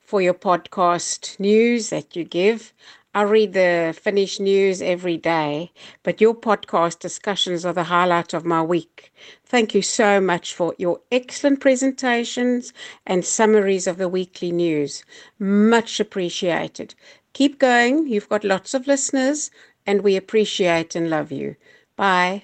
for 0.01 0.21
your 0.21 0.33
podcast 0.33 1.37
news 1.39 1.89
that 1.89 2.15
you 2.15 2.23
give. 2.23 2.73
I 3.13 3.23
read 3.23 3.53
the 3.53 3.95
Finnish 3.99 4.39
news 4.39 4.81
every 4.81 5.17
day, 5.17 5.71
but 6.03 6.21
your 6.21 6.35
podcast 6.35 6.99
discussions 6.99 7.65
are 7.65 7.73
the 7.73 7.85
highlight 7.85 8.33
of 8.33 8.45
my 8.45 8.61
week. 8.61 9.11
Thank 9.45 9.73
you 9.73 9.81
so 9.81 10.21
much 10.21 10.53
for 10.53 10.75
your 10.77 11.01
excellent 11.11 11.59
presentations 11.59 12.73
and 13.05 13.25
summaries 13.25 13.87
of 13.87 13.97
the 13.97 14.07
weekly 14.09 14.51
news. 14.51 15.03
Much 15.39 15.99
appreciated. 15.99 16.95
Keep 17.33 17.59
going. 17.59 18.07
You've 18.07 18.29
got 18.29 18.43
lots 18.43 18.73
of 18.73 18.87
listeners, 18.87 19.51
and 19.85 20.01
we 20.01 20.15
appreciate 20.15 20.95
and 20.95 21.09
love 21.09 21.31
you. 21.31 21.55
Bye. 21.95 22.43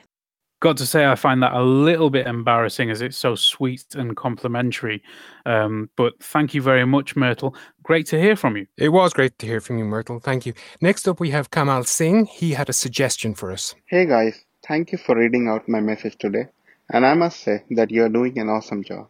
Got 0.63 0.77
to 0.77 0.86
say, 0.86 1.05
I 1.05 1.15
find 1.15 1.43
that 1.43 1.51
a 1.51 1.62
little 1.62 2.10
bit 2.10 2.25
embarrassing 2.25 2.89
as 2.89 3.01
it's 3.01 3.17
so 3.17 3.36
sweet 3.36 3.84
and 3.96 4.15
complimentary. 4.15 5.03
Um, 5.46 5.89
but 5.98 6.13
thank 6.24 6.53
you 6.53 6.62
very 6.62 6.86
much, 6.86 7.17
Myrtle. 7.17 7.53
Great 7.84 8.05
to 8.08 8.17
hear 8.17 8.38
from 8.38 8.55
you. 8.55 8.67
It 8.77 8.88
was 8.88 9.12
great 9.12 9.38
to 9.39 9.46
hear 9.46 9.60
from 9.60 9.77
you, 9.77 9.84
Myrtle. 9.84 10.22
Thank 10.22 10.46
you. 10.46 10.53
Next 10.79 11.05
up, 11.05 11.20
we 11.20 11.32
have 11.32 11.51
Kamal 11.51 11.84
Singh. 11.84 12.27
He 12.27 12.53
had 12.53 12.70
a 12.70 12.72
suggestion 12.72 13.36
for 13.36 13.51
us. 13.51 13.75
Hey 13.88 14.05
guys, 14.05 14.46
thank 14.65 14.93
you 14.93 14.98
for 14.98 15.17
reading 15.17 15.50
out 15.50 15.67
my 15.67 15.82
message 15.82 16.15
today. 16.17 16.48
And 16.89 17.05
I 17.05 17.13
must 17.13 17.41
say 17.41 17.65
that 17.72 17.91
you 17.91 18.05
are 18.05 18.15
doing 18.20 18.39
an 18.39 18.48
awesome 18.48 18.86
job. 18.86 19.10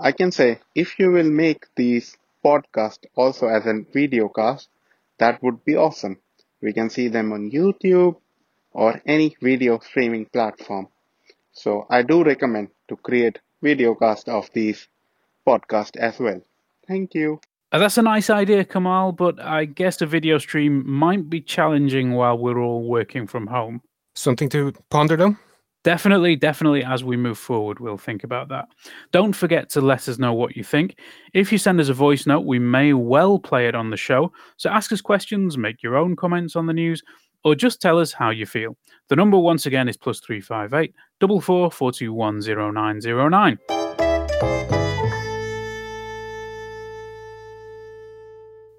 I 0.00 0.10
can 0.10 0.32
say 0.32 0.58
if 0.74 0.98
you 0.98 1.12
will 1.12 1.30
make 1.30 1.66
these 1.76 2.16
podcasts 2.44 3.06
also 3.14 3.46
as 3.46 3.66
a 3.66 3.84
video 3.92 4.28
cast, 4.28 4.68
that 5.18 5.40
would 5.44 5.64
be 5.64 5.76
awesome. 5.76 6.18
We 6.60 6.72
can 6.72 6.90
see 6.90 7.06
them 7.06 7.32
on 7.32 7.52
YouTube, 7.52 8.16
or 8.76 9.00
any 9.06 9.34
video 9.42 9.78
streaming 9.78 10.26
platform. 10.26 10.86
So 11.52 11.86
I 11.90 12.02
do 12.02 12.22
recommend 12.22 12.68
to 12.88 12.96
create 12.96 13.40
video 13.62 13.94
videocast 13.94 14.28
of 14.28 14.50
these 14.52 14.86
podcasts 15.48 15.96
as 15.96 16.20
well. 16.20 16.40
Thank 16.86 17.14
you. 17.14 17.40
Uh, 17.72 17.78
that's 17.78 17.98
a 17.98 18.02
nice 18.02 18.30
idea, 18.30 18.64
Kamal, 18.64 19.12
but 19.12 19.40
I 19.40 19.64
guess 19.64 20.00
a 20.02 20.06
video 20.06 20.38
stream 20.38 20.88
might 20.88 21.28
be 21.28 21.40
challenging 21.40 22.12
while 22.12 22.38
we're 22.38 22.60
all 22.60 22.86
working 22.86 23.26
from 23.26 23.46
home. 23.46 23.80
Something 24.14 24.48
to 24.50 24.72
ponder 24.90 25.16
though? 25.16 25.36
Definitely, 25.82 26.34
definitely, 26.36 26.84
as 26.84 27.04
we 27.04 27.16
move 27.16 27.38
forward, 27.38 27.78
we'll 27.78 27.96
think 27.96 28.24
about 28.24 28.48
that. 28.48 28.66
Don't 29.12 29.32
forget 29.32 29.70
to 29.70 29.80
let 29.80 30.08
us 30.08 30.18
know 30.18 30.34
what 30.34 30.56
you 30.56 30.64
think. 30.64 30.98
If 31.32 31.52
you 31.52 31.58
send 31.58 31.80
us 31.80 31.88
a 31.88 31.94
voice 31.94 32.26
note, 32.26 32.44
we 32.44 32.58
may 32.58 32.92
well 32.92 33.38
play 33.38 33.68
it 33.68 33.76
on 33.76 33.90
the 33.90 33.96
show. 33.96 34.32
So 34.56 34.68
ask 34.68 34.90
us 34.90 35.00
questions, 35.00 35.56
make 35.56 35.84
your 35.84 35.96
own 35.96 36.16
comments 36.16 36.56
on 36.56 36.66
the 36.66 36.72
news, 36.72 37.02
or 37.44 37.54
just 37.54 37.80
tell 37.80 37.98
us 37.98 38.12
how 38.12 38.30
you 38.30 38.46
feel. 38.46 38.76
The 39.08 39.16
number 39.16 39.38
once 39.38 39.66
again 39.66 39.88
is 39.88 39.96
plus 39.96 40.20
358 40.20 40.94
44 41.20 41.70
421 41.70 42.40
0909. 42.40 43.58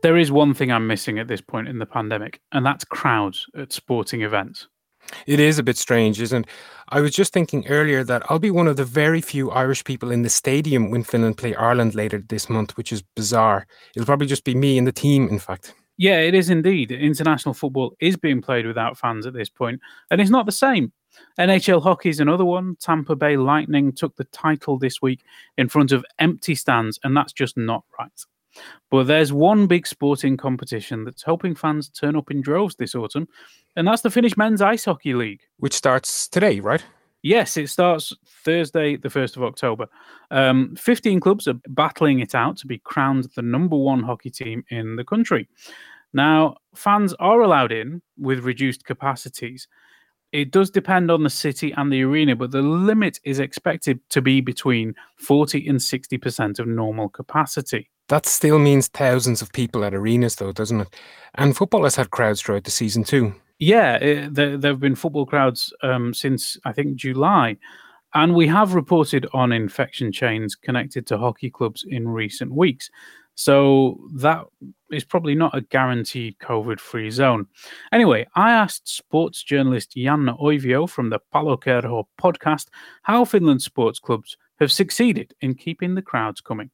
There 0.03 0.17
is 0.17 0.31
one 0.31 0.53
thing 0.53 0.71
I'm 0.71 0.87
missing 0.87 1.17
at 1.19 1.27
this 1.27 1.41
point 1.41 1.67
in 1.67 1.79
the 1.79 1.85
pandemic, 1.85 2.39
and 2.51 2.65
that's 2.65 2.85
crowds 2.85 3.45
at 3.57 3.73
sporting 3.73 4.21
events. 4.21 4.67
It 5.25 5.39
is 5.39 5.57
a 5.57 5.63
bit 5.63 5.77
strange, 5.77 6.21
isn't 6.21 6.45
it? 6.45 6.51
I 6.89 7.01
was 7.01 7.11
just 7.11 7.33
thinking 7.33 7.67
earlier 7.67 8.03
that 8.03 8.23
I'll 8.29 8.39
be 8.39 8.51
one 8.51 8.67
of 8.67 8.77
the 8.77 8.85
very 8.85 9.21
few 9.21 9.51
Irish 9.51 9.83
people 9.83 10.11
in 10.11 10.21
the 10.21 10.29
stadium 10.29 10.91
when 10.91 11.03
Finland 11.03 11.37
play 11.37 11.55
Ireland 11.55 11.95
later 11.95 12.23
this 12.29 12.49
month, 12.49 12.77
which 12.77 12.93
is 12.93 13.01
bizarre. 13.15 13.67
It'll 13.95 14.05
probably 14.05 14.27
just 14.27 14.43
be 14.43 14.55
me 14.55 14.77
and 14.77 14.87
the 14.87 14.91
team, 14.91 15.27
in 15.29 15.39
fact. 15.39 15.73
Yeah, 15.97 16.19
it 16.19 16.35
is 16.35 16.49
indeed. 16.49 16.91
International 16.91 17.53
football 17.53 17.95
is 17.99 18.15
being 18.15 18.41
played 18.41 18.67
without 18.67 18.97
fans 18.97 19.25
at 19.25 19.33
this 19.33 19.49
point, 19.49 19.81
and 20.11 20.21
it's 20.21 20.29
not 20.29 20.45
the 20.45 20.51
same. 20.51 20.91
NHL 21.39 21.81
hockey 21.81 22.09
is 22.09 22.19
another 22.19 22.45
one. 22.45 22.77
Tampa 22.79 23.15
Bay 23.15 23.37
Lightning 23.37 23.91
took 23.91 24.15
the 24.15 24.25
title 24.25 24.77
this 24.77 25.01
week 25.01 25.23
in 25.57 25.67
front 25.67 25.91
of 25.91 26.05
empty 26.19 26.53
stands, 26.53 26.99
and 27.03 27.17
that's 27.17 27.33
just 27.33 27.57
not 27.57 27.83
right. 27.97 28.11
But 28.89 29.05
there's 29.05 29.33
one 29.33 29.67
big 29.67 29.87
sporting 29.87 30.37
competition 30.37 31.03
that's 31.03 31.23
hoping 31.23 31.55
fans 31.55 31.89
turn 31.89 32.15
up 32.15 32.31
in 32.31 32.41
droves 32.41 32.75
this 32.75 32.95
autumn, 32.95 33.27
and 33.75 33.87
that's 33.87 34.01
the 34.01 34.11
Finnish 34.11 34.37
Men's 34.37 34.61
Ice 34.61 34.85
Hockey 34.85 35.13
League. 35.13 35.41
Which 35.57 35.73
starts 35.73 36.27
today, 36.27 36.59
right? 36.59 36.83
Yes, 37.27 37.57
it 37.57 37.67
starts 37.67 38.13
Thursday, 38.25 38.95
the 38.95 39.09
1st 39.09 39.35
of 39.35 39.43
October. 39.43 39.87
Um, 40.31 40.77
15 40.77 41.19
clubs 41.19 41.45
are 41.49 41.59
battling 41.67 42.21
it 42.21 42.33
out 42.33 42.55
to 42.59 42.67
be 42.67 42.77
crowned 42.77 43.27
the 43.35 43.41
number 43.41 43.75
one 43.75 44.01
hockey 44.01 44.29
team 44.29 44.63
in 44.69 44.95
the 44.95 45.03
country. 45.03 45.49
Now, 46.13 46.55
fans 46.73 47.13
are 47.19 47.41
allowed 47.41 47.73
in 47.73 48.01
with 48.17 48.45
reduced 48.45 48.85
capacities. 48.85 49.67
It 50.31 50.51
does 50.51 50.69
depend 50.69 51.11
on 51.11 51.23
the 51.23 51.29
city 51.29 51.73
and 51.75 51.91
the 51.91 52.01
arena, 52.03 52.33
but 52.37 52.51
the 52.51 52.61
limit 52.61 53.19
is 53.25 53.39
expected 53.39 53.99
to 54.11 54.21
be 54.21 54.39
between 54.39 54.95
40 55.17 55.67
and 55.67 55.79
60% 55.79 56.59
of 56.59 56.67
normal 56.67 57.09
capacity. 57.09 57.89
That 58.07 58.25
still 58.25 58.57
means 58.57 58.87
thousands 58.87 59.41
of 59.41 59.51
people 59.51 59.83
at 59.83 59.93
arenas, 59.93 60.37
though, 60.37 60.53
doesn't 60.53 60.79
it? 60.79 60.95
And 61.35 61.57
football 61.57 61.83
has 61.83 61.97
had 61.97 62.09
crowds 62.09 62.41
throughout 62.41 62.63
the 62.63 62.71
season, 62.71 63.03
too. 63.03 63.35
Yeah, 63.59 63.95
it, 63.95 64.33
there, 64.35 64.57
there 64.57 64.71
have 64.71 64.79
been 64.79 64.95
football 64.95 65.25
crowds 65.25 65.73
um, 65.81 66.13
since 66.13 66.57
I 66.65 66.71
think 66.73 66.95
July. 66.95 67.57
And 68.13 68.33
we 68.33 68.47
have 68.47 68.73
reported 68.73 69.27
on 69.33 69.51
infection 69.51 70.11
chains 70.11 70.55
connected 70.55 71.05
to 71.07 71.17
hockey 71.17 71.49
clubs 71.49 71.85
in 71.87 72.07
recent 72.07 72.53
weeks. 72.53 72.89
So 73.35 73.99
that 74.15 74.45
is 74.91 75.03
probably 75.03 75.35
not 75.35 75.55
a 75.55 75.61
guaranteed 75.61 76.37
COVID 76.39 76.79
free 76.79 77.11
zone. 77.11 77.45
Anyway, 77.91 78.25
I 78.35 78.51
asked 78.51 78.87
sports 78.87 79.43
journalist 79.43 79.93
Janne 79.95 80.39
Oivio 80.39 80.89
from 80.89 81.09
the 81.09 81.19
Palokerho 81.33 82.05
podcast 82.19 82.67
how 83.03 83.25
Finland 83.25 83.61
sports 83.61 83.99
clubs 83.99 84.37
have 84.59 84.71
succeeded 84.71 85.35
in 85.41 85.53
keeping 85.53 85.93
the 85.93 86.01
crowds 86.01 86.41
coming. 86.41 86.71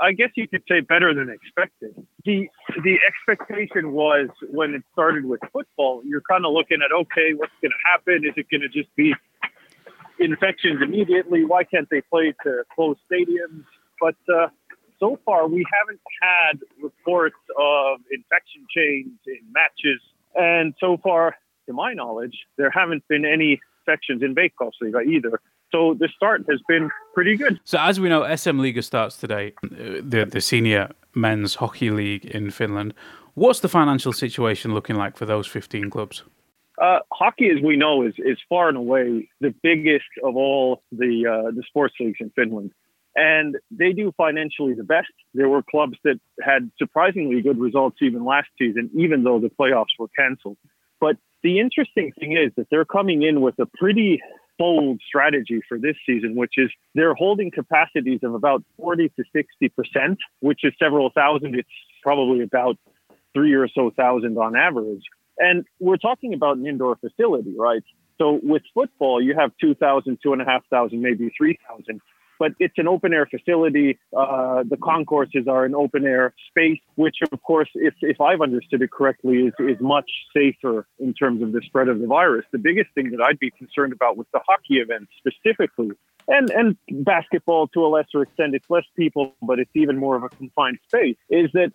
I 0.00 0.12
guess 0.12 0.30
you 0.34 0.48
could 0.48 0.62
say 0.68 0.80
better 0.80 1.14
than 1.14 1.30
expected. 1.30 1.94
The 2.24 2.48
the 2.82 2.98
expectation 3.06 3.92
was 3.92 4.28
when 4.50 4.74
it 4.74 4.82
started 4.92 5.24
with 5.24 5.40
football, 5.52 6.02
you're 6.04 6.22
kind 6.28 6.44
of 6.44 6.52
looking 6.52 6.78
at 6.84 6.92
okay, 6.92 7.34
what's 7.34 7.52
going 7.62 7.70
to 7.70 7.90
happen? 7.90 8.24
Is 8.26 8.34
it 8.36 8.46
going 8.50 8.62
to 8.62 8.68
just 8.68 8.94
be 8.96 9.14
infections 10.18 10.80
immediately? 10.82 11.44
Why 11.44 11.64
can't 11.64 11.88
they 11.90 12.00
play 12.00 12.34
to 12.44 12.64
closed 12.74 13.00
stadiums? 13.10 13.64
But 14.00 14.16
uh, 14.28 14.48
so 14.98 15.18
far, 15.24 15.46
we 15.46 15.64
haven't 15.72 16.00
had 16.20 16.58
reports 16.82 17.36
of 17.58 18.00
infection 18.10 18.66
chains 18.74 19.18
in 19.26 19.40
matches, 19.52 20.00
and 20.34 20.74
so 20.80 20.96
far, 21.02 21.36
to 21.66 21.72
my 21.72 21.94
knowledge, 21.94 22.36
there 22.56 22.70
haven't 22.70 23.06
been 23.08 23.24
any 23.24 23.60
infections 23.86 24.22
in 24.22 24.34
Veikkausliiga 24.34 25.06
either. 25.06 25.40
So 25.74 25.92
the 25.98 26.08
start 26.14 26.44
has 26.48 26.60
been 26.68 26.88
pretty 27.14 27.36
good. 27.36 27.58
So 27.64 27.78
as 27.80 27.98
we 27.98 28.08
know, 28.08 28.22
SM 28.22 28.58
Liiga 28.60 28.84
starts 28.84 29.16
today, 29.16 29.54
uh, 29.64 30.02
the 30.12 30.24
the 30.30 30.40
senior 30.40 30.90
men's 31.14 31.56
hockey 31.56 31.90
league 31.90 32.24
in 32.26 32.52
Finland. 32.52 32.94
What's 33.34 33.58
the 33.58 33.68
financial 33.68 34.12
situation 34.12 34.72
looking 34.72 34.94
like 34.94 35.16
for 35.16 35.26
those 35.26 35.48
15 35.48 35.90
clubs? 35.90 36.22
Uh, 36.80 37.00
hockey, 37.12 37.50
as 37.50 37.60
we 37.60 37.76
know, 37.76 38.06
is 38.06 38.14
is 38.18 38.38
far 38.48 38.68
and 38.68 38.78
away 38.78 39.28
the 39.40 39.52
biggest 39.64 40.10
of 40.22 40.36
all 40.36 40.84
the 40.92 41.26
uh, 41.26 41.50
the 41.50 41.64
sports 41.66 41.94
leagues 41.98 42.18
in 42.20 42.30
Finland, 42.36 42.70
and 43.16 43.56
they 43.72 43.92
do 43.92 44.12
financially 44.16 44.74
the 44.74 44.84
best. 44.84 45.14
There 45.34 45.48
were 45.48 45.64
clubs 45.64 45.98
that 46.04 46.20
had 46.40 46.70
surprisingly 46.78 47.42
good 47.42 47.58
results 47.58 47.96
even 48.00 48.24
last 48.24 48.50
season, 48.60 48.90
even 48.94 49.24
though 49.24 49.40
the 49.40 49.50
playoffs 49.50 49.94
were 49.98 50.10
canceled. 50.16 50.58
But 51.00 51.16
the 51.42 51.58
interesting 51.58 52.12
thing 52.12 52.36
is 52.36 52.52
that 52.56 52.68
they're 52.70 52.84
coming 52.84 53.22
in 53.22 53.40
with 53.40 53.58
a 53.58 53.66
pretty 53.66 54.22
bold 54.58 55.00
strategy 55.06 55.60
for 55.68 55.78
this 55.78 55.96
season, 56.06 56.34
which 56.36 56.54
is 56.56 56.70
they're 56.94 57.14
holding 57.14 57.50
capacities 57.50 58.20
of 58.22 58.34
about 58.34 58.62
40 58.78 59.10
to 59.16 59.24
60%, 59.34 60.16
which 60.40 60.60
is 60.64 60.72
several 60.78 61.10
thousand. 61.10 61.54
It's 61.56 61.68
probably 62.02 62.42
about 62.42 62.76
three 63.32 63.54
or 63.54 63.68
so 63.68 63.90
thousand 63.90 64.38
on 64.38 64.56
average. 64.56 65.02
And 65.38 65.64
we're 65.80 65.96
talking 65.96 66.34
about 66.34 66.56
an 66.56 66.66
indoor 66.66 66.96
facility, 66.96 67.54
right? 67.58 67.82
So 68.18 68.38
with 68.42 68.62
football, 68.72 69.20
you 69.20 69.34
have 69.36 69.50
2,000, 69.60 70.18
2,500, 70.22 70.92
maybe 70.92 71.32
3,000 71.36 72.00
but 72.44 72.52
it's 72.60 72.76
an 72.76 72.86
open 72.86 73.14
air 73.14 73.24
facility. 73.24 73.98
Uh, 74.14 74.64
the 74.68 74.76
concourses 74.76 75.48
are 75.48 75.64
an 75.64 75.74
open 75.74 76.04
air 76.04 76.34
space, 76.50 76.78
which, 76.96 77.16
of 77.32 77.42
course, 77.42 77.70
if, 77.74 77.94
if 78.02 78.20
I've 78.20 78.42
understood 78.42 78.82
it 78.82 78.90
correctly, 78.90 79.46
is, 79.46 79.54
is 79.60 79.80
much 79.80 80.10
safer 80.36 80.86
in 80.98 81.14
terms 81.14 81.40
of 81.42 81.52
the 81.52 81.62
spread 81.64 81.88
of 81.88 82.00
the 82.00 82.06
virus. 82.06 82.44
The 82.52 82.58
biggest 82.58 82.90
thing 82.94 83.12
that 83.12 83.22
I'd 83.26 83.38
be 83.38 83.50
concerned 83.50 83.94
about 83.94 84.18
with 84.18 84.30
the 84.34 84.40
hockey 84.46 84.74
events 84.74 85.10
specifically, 85.16 85.92
and, 86.28 86.50
and 86.50 86.76
basketball 87.06 87.68
to 87.68 87.80
a 87.86 87.88
lesser 87.88 88.20
extent, 88.20 88.54
it's 88.54 88.68
less 88.68 88.84
people, 88.94 89.34
but 89.40 89.58
it's 89.58 89.74
even 89.74 89.96
more 89.96 90.14
of 90.14 90.22
a 90.22 90.28
confined 90.28 90.80
space, 90.86 91.16
is 91.30 91.48
that 91.54 91.72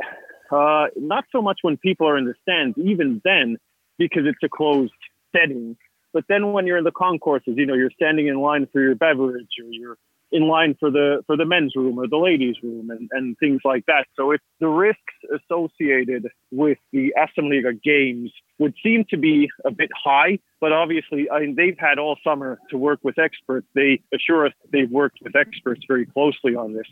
uh, 0.51 0.85
not 0.97 1.25
so 1.31 1.41
much 1.41 1.59
when 1.63 1.77
people 1.77 2.07
are 2.07 2.17
in 2.19 2.25
the 2.25 2.35
stands, 2.43 2.77
even 2.77 3.21
then, 3.23 3.57
because 3.97 4.23
it's 4.27 4.43
a 4.43 4.49
closed 4.49 4.93
setting. 5.35 5.77
But 6.13 6.25
then 6.29 6.53
when 6.53 6.67
you're 6.67 6.77
in 6.77 6.83
the 6.83 6.91
concourses, 6.91 7.55
you 7.57 7.65
know, 7.65 7.73
you're 7.73 7.91
standing 7.91 8.27
in 8.27 8.39
line 8.39 8.67
for 8.71 8.81
your 8.81 8.93
beverage 8.93 9.49
or 9.59 9.71
you're 9.71 9.97
in 10.31 10.47
line 10.47 10.75
for 10.79 10.91
the 10.91 11.23
for 11.25 11.35
the 11.35 11.45
men's 11.45 11.75
room 11.75 11.99
or 11.99 12.07
the 12.07 12.17
ladies' 12.17 12.55
room 12.61 12.89
and, 12.89 13.09
and 13.11 13.37
things 13.39 13.61
like 13.63 13.85
that. 13.87 14.05
So 14.15 14.31
it's 14.31 14.43
the 14.59 14.67
risks 14.67 14.99
associated 15.33 16.27
with 16.51 16.77
the 16.91 17.13
SM 17.15 17.41
Liiga 17.41 17.81
games 17.81 18.31
would 18.59 18.73
seem 18.83 19.05
to 19.09 19.17
be 19.17 19.49
a 19.65 19.71
bit 19.71 19.89
high, 20.03 20.39
but 20.59 20.71
obviously 20.71 21.29
I 21.29 21.41
mean, 21.41 21.55
they've 21.55 21.77
had 21.77 21.97
all 21.97 22.17
summer 22.23 22.59
to 22.69 22.77
work 22.77 22.99
with 23.03 23.17
experts. 23.17 23.67
They 23.73 24.01
assure 24.13 24.47
us 24.47 24.53
they've 24.71 24.91
worked 24.91 25.19
with 25.21 25.35
experts 25.35 25.81
very 25.87 26.05
closely 26.05 26.55
on 26.55 26.73
this. 26.73 26.87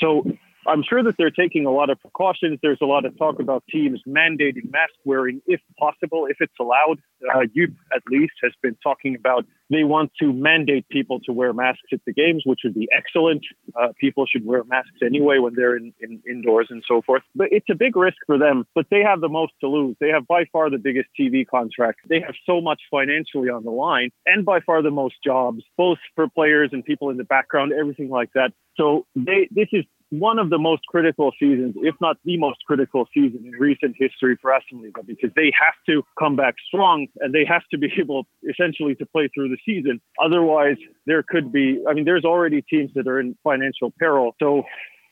So 0.00 0.24
I'm 0.66 0.82
sure 0.82 1.02
that 1.02 1.16
they're 1.16 1.30
taking 1.30 1.66
a 1.66 1.70
lot 1.70 1.90
of 1.90 2.00
precautions. 2.00 2.58
There's 2.62 2.78
a 2.80 2.86
lot 2.86 3.04
of 3.04 3.16
talk 3.18 3.40
about 3.40 3.64
teams 3.70 4.00
mandating 4.06 4.70
mask 4.70 4.94
wearing 5.04 5.40
if 5.46 5.60
possible, 5.78 6.26
if 6.26 6.38
it's 6.40 6.54
allowed. 6.60 6.98
Uh, 7.34 7.40
youth, 7.52 7.74
at 7.94 8.02
least, 8.10 8.34
has 8.42 8.52
been 8.62 8.76
talking 8.82 9.14
about 9.14 9.46
they 9.70 9.84
want 9.84 10.12
to 10.20 10.32
mandate 10.32 10.86
people 10.88 11.20
to 11.20 11.32
wear 11.32 11.52
masks 11.52 11.88
at 11.92 12.00
the 12.06 12.12
games, 12.12 12.42
which 12.44 12.60
would 12.64 12.74
be 12.74 12.88
excellent. 12.96 13.42
Uh, 13.80 13.88
people 13.98 14.26
should 14.26 14.44
wear 14.44 14.62
masks 14.64 15.00
anyway 15.02 15.38
when 15.38 15.54
they're 15.54 15.76
in, 15.76 15.92
in, 16.00 16.22
indoors 16.28 16.68
and 16.70 16.82
so 16.86 17.00
forth. 17.02 17.22
But 17.34 17.48
it's 17.50 17.66
a 17.70 17.74
big 17.74 17.96
risk 17.96 18.18
for 18.26 18.38
them. 18.38 18.66
But 18.74 18.86
they 18.90 19.02
have 19.02 19.20
the 19.20 19.28
most 19.28 19.52
to 19.60 19.68
lose. 19.68 19.96
They 20.00 20.10
have 20.10 20.26
by 20.26 20.44
far 20.52 20.70
the 20.70 20.78
biggest 20.78 21.08
TV 21.18 21.46
contract. 21.46 22.00
They 22.08 22.20
have 22.20 22.34
so 22.46 22.60
much 22.60 22.82
financially 22.90 23.48
on 23.48 23.64
the 23.64 23.70
line, 23.70 24.10
and 24.26 24.44
by 24.44 24.60
far 24.60 24.82
the 24.82 24.90
most 24.90 25.14
jobs, 25.24 25.62
both 25.76 25.98
for 26.14 26.28
players 26.28 26.70
and 26.72 26.84
people 26.84 27.10
in 27.10 27.16
the 27.16 27.24
background, 27.24 27.72
everything 27.72 28.10
like 28.10 28.30
that. 28.34 28.52
So 28.76 29.06
they, 29.14 29.48
this 29.50 29.68
is 29.72 29.84
one 30.10 30.38
of 30.38 30.50
the 30.50 30.58
most 30.58 30.82
critical 30.86 31.32
seasons, 31.38 31.74
if 31.78 31.94
not 32.00 32.16
the 32.24 32.36
most 32.36 32.58
critical 32.66 33.06
season 33.12 33.44
in 33.44 33.52
recent 33.52 33.96
history 33.98 34.36
for 34.40 34.52
Aston 34.52 34.80
Villa, 34.80 35.04
because 35.04 35.30
they 35.34 35.52
have 35.58 35.74
to 35.86 36.02
come 36.18 36.36
back 36.36 36.54
strong 36.68 37.06
and 37.20 37.34
they 37.34 37.44
have 37.44 37.62
to 37.70 37.78
be 37.78 37.88
able 37.98 38.26
essentially 38.48 38.94
to 38.96 39.06
play 39.06 39.28
through 39.34 39.48
the 39.48 39.58
season. 39.64 40.00
Otherwise, 40.22 40.76
there 41.06 41.22
could 41.22 41.52
be, 41.52 41.82
I 41.88 41.94
mean, 41.94 42.04
there's 42.04 42.24
already 42.24 42.62
teams 42.62 42.90
that 42.94 43.06
are 43.06 43.20
in 43.20 43.36
financial 43.42 43.92
peril. 43.98 44.34
So 44.38 44.64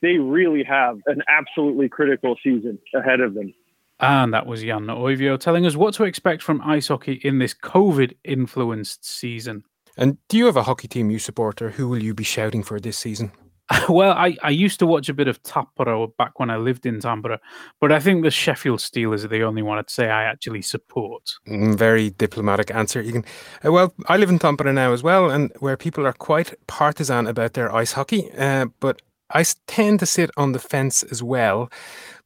they 0.02 0.18
really 0.18 0.64
have 0.64 0.98
an 1.06 1.22
absolutely 1.28 1.88
critical 1.88 2.36
season 2.42 2.78
ahead 2.94 3.20
of 3.20 3.34
them. 3.34 3.54
And 4.00 4.34
that 4.34 4.46
was 4.46 4.62
Jan 4.62 4.86
Oivio 4.86 5.38
telling 5.38 5.64
us 5.64 5.76
what 5.76 5.94
to 5.94 6.04
expect 6.04 6.42
from 6.42 6.60
ice 6.62 6.88
hockey 6.88 7.20
in 7.22 7.38
this 7.38 7.54
COVID 7.54 8.14
influenced 8.24 9.04
season. 9.04 9.62
And 9.96 10.18
do 10.28 10.36
you 10.36 10.46
have 10.46 10.56
a 10.56 10.64
hockey 10.64 10.88
team 10.88 11.10
you 11.10 11.18
support, 11.18 11.62
or 11.62 11.70
who 11.70 11.88
will 11.88 12.02
you 12.02 12.14
be 12.14 12.24
shouting 12.24 12.62
for 12.62 12.80
this 12.80 12.98
season? 12.98 13.30
Well, 13.88 14.12
I, 14.12 14.36
I 14.42 14.50
used 14.50 14.78
to 14.80 14.86
watch 14.86 15.08
a 15.08 15.14
bit 15.14 15.28
of 15.28 15.42
Tappara 15.42 16.14
back 16.16 16.38
when 16.38 16.50
I 16.50 16.56
lived 16.56 16.86
in 16.86 17.00
Tampere, 17.00 17.38
but 17.80 17.92
I 17.92 18.00
think 18.00 18.22
the 18.22 18.30
Sheffield 18.30 18.80
Steelers 18.80 19.24
are 19.24 19.28
the 19.28 19.42
only 19.42 19.62
one 19.62 19.78
I'd 19.78 19.90
say 19.90 20.08
I 20.10 20.24
actually 20.24 20.62
support. 20.62 21.30
Mm, 21.48 21.76
very 21.76 22.10
diplomatic 22.10 22.70
answer. 22.74 23.02
You 23.02 23.12
can, 23.12 23.24
uh, 23.64 23.72
well, 23.72 23.92
I 24.06 24.16
live 24.16 24.30
in 24.30 24.38
Tampere 24.38 24.72
now 24.72 24.92
as 24.92 25.02
well, 25.02 25.30
and 25.30 25.52
where 25.60 25.76
people 25.76 26.06
are 26.06 26.12
quite 26.12 26.54
partisan 26.66 27.26
about 27.26 27.54
their 27.54 27.74
ice 27.74 27.92
hockey, 27.92 28.30
uh, 28.36 28.66
but 28.80 29.02
I 29.34 29.44
tend 29.66 30.00
to 30.00 30.06
sit 30.06 30.30
on 30.36 30.52
the 30.52 30.58
fence 30.58 31.02
as 31.04 31.22
well. 31.22 31.70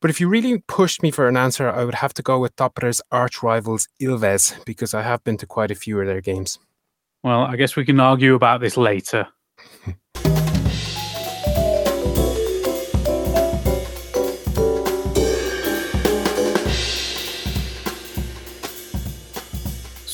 But 0.00 0.10
if 0.10 0.20
you 0.20 0.28
really 0.28 0.58
pushed 0.66 1.02
me 1.02 1.10
for 1.10 1.28
an 1.28 1.36
answer, 1.36 1.68
I 1.68 1.84
would 1.84 1.94
have 1.94 2.14
to 2.14 2.22
go 2.22 2.38
with 2.38 2.56
Tappara's 2.56 3.00
arch 3.12 3.42
rivals 3.42 3.88
Ilves 4.00 4.64
because 4.64 4.92
I 4.92 5.02
have 5.02 5.22
been 5.24 5.36
to 5.38 5.46
quite 5.46 5.70
a 5.70 5.76
few 5.76 6.00
of 6.00 6.06
their 6.06 6.20
games. 6.20 6.58
Well, 7.22 7.42
I 7.42 7.56
guess 7.56 7.76
we 7.76 7.84
can 7.84 8.00
argue 8.00 8.34
about 8.34 8.60
this 8.60 8.76
later. 8.76 9.28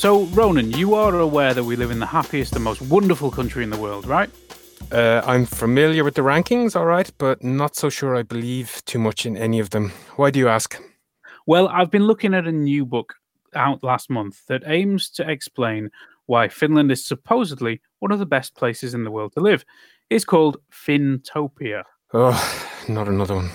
So, 0.03 0.25
Ronan, 0.33 0.71
you 0.71 0.95
are 0.95 1.17
aware 1.17 1.53
that 1.53 1.63
we 1.63 1.77
live 1.77 1.89
in 1.89 1.99
the 1.99 2.05
happiest 2.05 2.53
and 2.55 2.63
most 2.65 2.81
wonderful 2.81 3.31
country 3.31 3.63
in 3.63 3.69
the 3.69 3.77
world, 3.77 4.05
right? 4.05 4.29
Uh, 4.91 5.21
I'm 5.25 5.45
familiar 5.45 6.03
with 6.03 6.15
the 6.15 6.23
rankings, 6.23 6.75
all 6.75 6.85
right, 6.85 7.09
but 7.17 7.41
not 7.41 7.77
so 7.77 7.89
sure 7.89 8.13
I 8.13 8.23
believe 8.23 8.81
too 8.83 8.99
much 8.99 9.25
in 9.25 9.37
any 9.37 9.59
of 9.61 9.69
them. 9.69 9.93
Why 10.17 10.29
do 10.29 10.39
you 10.39 10.49
ask? 10.49 10.77
Well, 11.47 11.69
I've 11.69 11.89
been 11.89 12.03
looking 12.03 12.33
at 12.33 12.45
a 12.45 12.51
new 12.51 12.85
book 12.85 13.15
out 13.55 13.81
last 13.81 14.09
month 14.09 14.45
that 14.47 14.63
aims 14.65 15.09
to 15.11 15.29
explain 15.29 15.89
why 16.25 16.49
Finland 16.49 16.91
is 16.91 17.05
supposedly 17.05 17.79
one 17.99 18.11
of 18.11 18.19
the 18.19 18.25
best 18.25 18.55
places 18.55 18.93
in 18.93 19.05
the 19.05 19.11
world 19.11 19.31
to 19.35 19.39
live. 19.39 19.63
It's 20.09 20.25
called 20.25 20.57
Finntopia. 20.69 21.83
Oh, 22.13 22.67
not 22.89 23.07
another 23.07 23.35
one. 23.35 23.51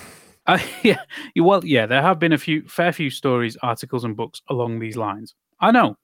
Uh, 0.46 0.60
yeah, 0.82 1.02
well, 1.36 1.62
yeah, 1.62 1.84
there 1.84 2.00
have 2.00 2.18
been 2.18 2.32
a 2.32 2.38
few, 2.38 2.66
fair 2.66 2.94
few 2.94 3.10
stories, 3.10 3.58
articles, 3.62 4.02
and 4.02 4.16
books 4.16 4.40
along 4.48 4.78
these 4.78 4.96
lines. 4.96 5.34
I 5.60 5.72
know, 5.72 5.96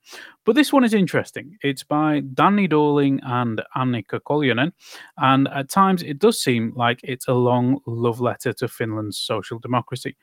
but 0.45 0.57
this 0.57 0.73
one 0.73 0.83
is 0.83 0.95
interesting. 0.95 1.57
It's 1.63 1.85
by 1.85 2.21
Danny 2.35 2.67
Dorling 2.67 3.21
and 3.23 3.63
Annika 3.77 4.19
Koljonen, 4.21 4.73
and 5.19 5.47
at 5.49 5.69
times 5.71 6.03
it 6.03 6.19
does 6.19 6.43
seem 6.43 6.73
like 6.75 6.99
it's 7.05 7.29
a 7.29 7.35
long 7.35 7.79
love 7.87 8.21
letter 8.21 8.53
to 8.55 8.67
Finland's 8.67 9.17
social 9.17 9.61
democracy. 9.61 10.17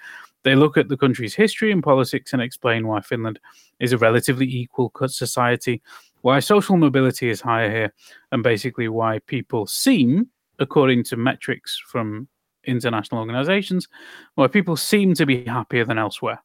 They 0.44 0.56
look 0.56 0.76
at 0.76 0.90
the 0.90 0.98
country's 0.98 1.34
history 1.34 1.72
and 1.72 1.82
politics 1.82 2.34
and 2.34 2.42
explain 2.42 2.88
why 2.88 3.00
Finland 3.00 3.40
is 3.80 3.94
a 3.94 3.98
relatively 3.98 4.48
equal 4.48 4.92
society, 5.08 5.82
why 6.24 6.42
social 6.42 6.76
mobility 6.76 7.30
is 7.30 7.40
higher 7.40 7.72
here, 7.72 7.94
and 8.34 8.44
basically 8.44 8.90
why 8.90 9.20
people 9.28 9.66
seem, 9.66 10.28
according 10.60 11.06
to 11.06 11.16
metrics 11.16 11.82
from 11.88 12.28
international 12.66 13.22
organizations, 13.22 13.88
why 14.36 14.48
people 14.48 14.76
seem 14.76 15.14
to 15.14 15.26
be 15.26 15.46
happier 15.46 15.86
than 15.86 15.98
elsewhere. 15.98 16.40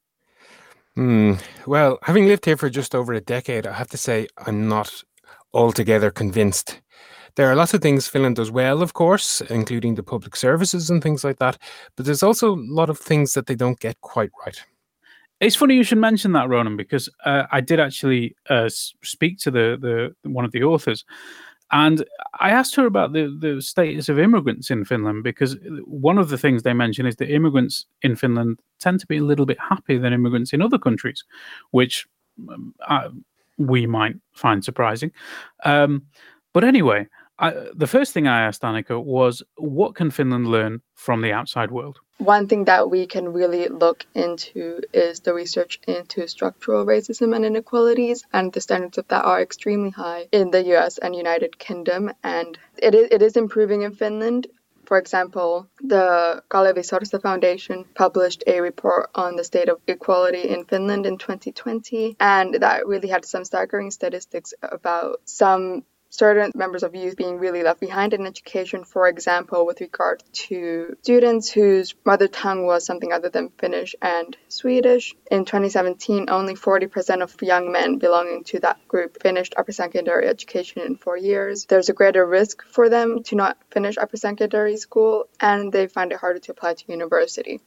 Hmm. 0.96 1.34
Well, 1.66 1.98
having 2.02 2.26
lived 2.26 2.46
here 2.46 2.56
for 2.56 2.70
just 2.70 2.94
over 2.94 3.12
a 3.12 3.20
decade, 3.20 3.66
I 3.66 3.72
have 3.74 3.88
to 3.88 3.98
say 3.98 4.28
I'm 4.46 4.66
not 4.66 5.04
altogether 5.52 6.10
convinced. 6.10 6.80
There 7.34 7.50
are 7.50 7.54
lots 7.54 7.74
of 7.74 7.82
things 7.82 8.08
Finland 8.08 8.36
does 8.36 8.50
well, 8.50 8.80
of 8.80 8.94
course, 8.94 9.42
including 9.42 9.96
the 9.96 10.02
public 10.02 10.34
services 10.34 10.88
and 10.88 11.02
things 11.02 11.22
like 11.22 11.38
that. 11.38 11.58
But 11.94 12.06
there's 12.06 12.22
also 12.22 12.54
a 12.54 12.64
lot 12.68 12.88
of 12.88 12.98
things 12.98 13.34
that 13.34 13.46
they 13.46 13.54
don't 13.54 13.78
get 13.78 14.00
quite 14.00 14.30
right. 14.46 14.58
It's 15.40 15.54
funny 15.54 15.74
you 15.74 15.84
should 15.84 15.98
mention 15.98 16.32
that, 16.32 16.48
Ronan, 16.48 16.78
because 16.78 17.10
uh, 17.26 17.42
I 17.52 17.60
did 17.60 17.78
actually 17.78 18.34
uh, 18.48 18.70
speak 18.70 19.38
to 19.40 19.50
the, 19.50 19.76
the 20.22 20.30
one 20.30 20.46
of 20.46 20.52
the 20.52 20.62
authors, 20.62 21.04
and 21.72 22.04
I 22.38 22.50
asked 22.50 22.76
her 22.76 22.86
about 22.86 23.12
the, 23.12 23.36
the 23.40 23.60
status 23.60 24.08
of 24.08 24.18
immigrants 24.18 24.70
in 24.70 24.84
Finland 24.84 25.24
because 25.24 25.56
one 25.84 26.18
of 26.18 26.28
the 26.28 26.38
things 26.38 26.62
they 26.62 26.72
mention 26.72 27.06
is 27.06 27.16
that 27.16 27.32
immigrants 27.32 27.86
in 28.02 28.14
Finland 28.14 28.60
tend 28.78 29.00
to 29.00 29.06
be 29.06 29.18
a 29.18 29.24
little 29.24 29.46
bit 29.46 29.58
happier 29.58 29.98
than 29.98 30.12
immigrants 30.12 30.52
in 30.52 30.62
other 30.62 30.78
countries, 30.78 31.24
which 31.72 32.06
um, 32.48 32.74
uh, 32.86 33.08
we 33.58 33.86
might 33.86 34.14
find 34.32 34.64
surprising. 34.64 35.10
Um, 35.64 36.02
but 36.52 36.62
anyway, 36.62 37.08
I, 37.38 37.52
the 37.74 37.86
first 37.86 38.14
thing 38.14 38.26
I 38.26 38.46
asked 38.46 38.62
Annika 38.62 39.02
was, 39.02 39.42
what 39.56 39.94
can 39.94 40.10
Finland 40.10 40.46
learn 40.46 40.80
from 40.94 41.20
the 41.20 41.32
outside 41.32 41.70
world? 41.70 41.98
One 42.18 42.48
thing 42.48 42.64
that 42.64 42.88
we 42.90 43.06
can 43.06 43.32
really 43.34 43.68
look 43.68 44.06
into 44.14 44.80
is 44.94 45.20
the 45.20 45.34
research 45.34 45.78
into 45.86 46.26
structural 46.28 46.86
racism 46.86 47.36
and 47.36 47.44
inequalities, 47.44 48.24
and 48.32 48.52
the 48.52 48.62
standards 48.62 48.96
of 48.96 49.06
that 49.08 49.24
are 49.24 49.42
extremely 49.42 49.90
high 49.90 50.28
in 50.32 50.50
the 50.50 50.64
US 50.76 50.96
and 50.96 51.14
United 51.14 51.58
Kingdom, 51.58 52.10
and 52.22 52.58
it 52.78 52.94
is, 52.94 53.08
it 53.10 53.20
is 53.20 53.36
improving 53.36 53.82
in 53.82 53.94
Finland. 53.94 54.46
For 54.86 54.98
example, 54.98 55.66
the 55.80 56.42
Kalevi 56.48 56.84
Sorsa 56.84 57.20
Foundation 57.20 57.84
published 57.94 58.44
a 58.46 58.60
report 58.60 59.10
on 59.14 59.36
the 59.36 59.44
state 59.44 59.68
of 59.68 59.80
equality 59.86 60.48
in 60.48 60.64
Finland 60.64 61.04
in 61.04 61.18
2020, 61.18 62.16
and 62.18 62.54
that 62.54 62.86
really 62.86 63.08
had 63.08 63.26
some 63.26 63.44
staggering 63.44 63.90
statistics 63.90 64.54
about 64.62 65.20
some 65.24 65.82
certain 66.10 66.52
members 66.54 66.82
of 66.82 66.94
youth 66.94 67.16
being 67.16 67.38
really 67.38 67.62
left 67.62 67.80
behind 67.80 68.14
in 68.14 68.26
education, 68.26 68.84
for 68.84 69.08
example, 69.08 69.66
with 69.66 69.80
regard 69.80 70.22
to 70.32 70.96
students 71.02 71.50
whose 71.50 71.94
mother 72.04 72.28
tongue 72.28 72.66
was 72.66 72.86
something 72.86 73.12
other 73.12 73.28
than 73.28 73.50
Finnish 73.58 73.94
and 74.00 74.36
Swedish. 74.48 75.14
In 75.30 75.44
2017, 75.44 76.30
only 76.30 76.54
40% 76.54 77.22
of 77.22 77.42
young 77.42 77.72
men 77.72 77.98
belonging 77.98 78.44
to 78.44 78.60
that 78.60 78.86
group 78.88 79.22
finished 79.22 79.54
upper 79.56 79.72
secondary 79.72 80.26
education 80.26 80.82
in 80.82 80.96
four 80.96 81.16
years. 81.16 81.66
There's 81.66 81.88
a 81.88 81.94
greater 81.94 82.26
risk 82.26 82.64
for 82.64 82.88
them 82.88 83.22
to 83.24 83.36
not 83.36 83.58
finish 83.70 83.98
upper 83.98 84.16
secondary 84.16 84.76
school, 84.76 85.28
and 85.40 85.72
they 85.72 85.86
find 85.86 86.12
it 86.12 86.18
harder 86.18 86.40
to 86.40 86.52
apply 86.52 86.74
to 86.74 86.84
university 86.88 87.60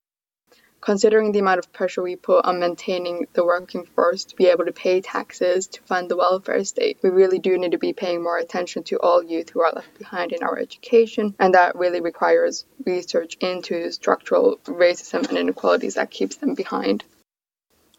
considering 0.81 1.31
the 1.31 1.39
amount 1.39 1.59
of 1.59 1.71
pressure 1.73 2.01
we 2.01 2.15
put 2.15 2.45
on 2.45 2.59
maintaining 2.59 3.27
the 3.33 3.45
working 3.45 3.85
force 3.85 4.23
to 4.25 4.35
be 4.35 4.47
able 4.47 4.65
to 4.65 4.71
pay 4.71 5.01
taxes 5.01 5.67
to 5.67 5.81
fund 5.83 6.09
the 6.09 6.15
welfare 6.15 6.63
state, 6.63 6.97
we 7.01 7.09
really 7.09 7.39
do 7.39 7.57
need 7.57 7.71
to 7.71 7.77
be 7.77 7.93
paying 7.93 8.23
more 8.23 8.37
attention 8.37 8.83
to 8.83 8.97
all 8.99 9.23
youth 9.23 9.49
who 9.49 9.61
are 9.61 9.73
left 9.73 9.97
behind 9.97 10.31
in 10.31 10.43
our 10.43 10.57
education, 10.57 11.35
and 11.39 11.53
that 11.53 11.75
really 11.75 12.01
requires 12.01 12.65
research 12.85 13.35
into 13.41 13.91
structural 13.91 14.57
racism 14.65 15.27
and 15.29 15.37
inequalities 15.37 15.95
that 15.95 16.11
keeps 16.11 16.37
them 16.37 16.55
behind. 16.55 17.03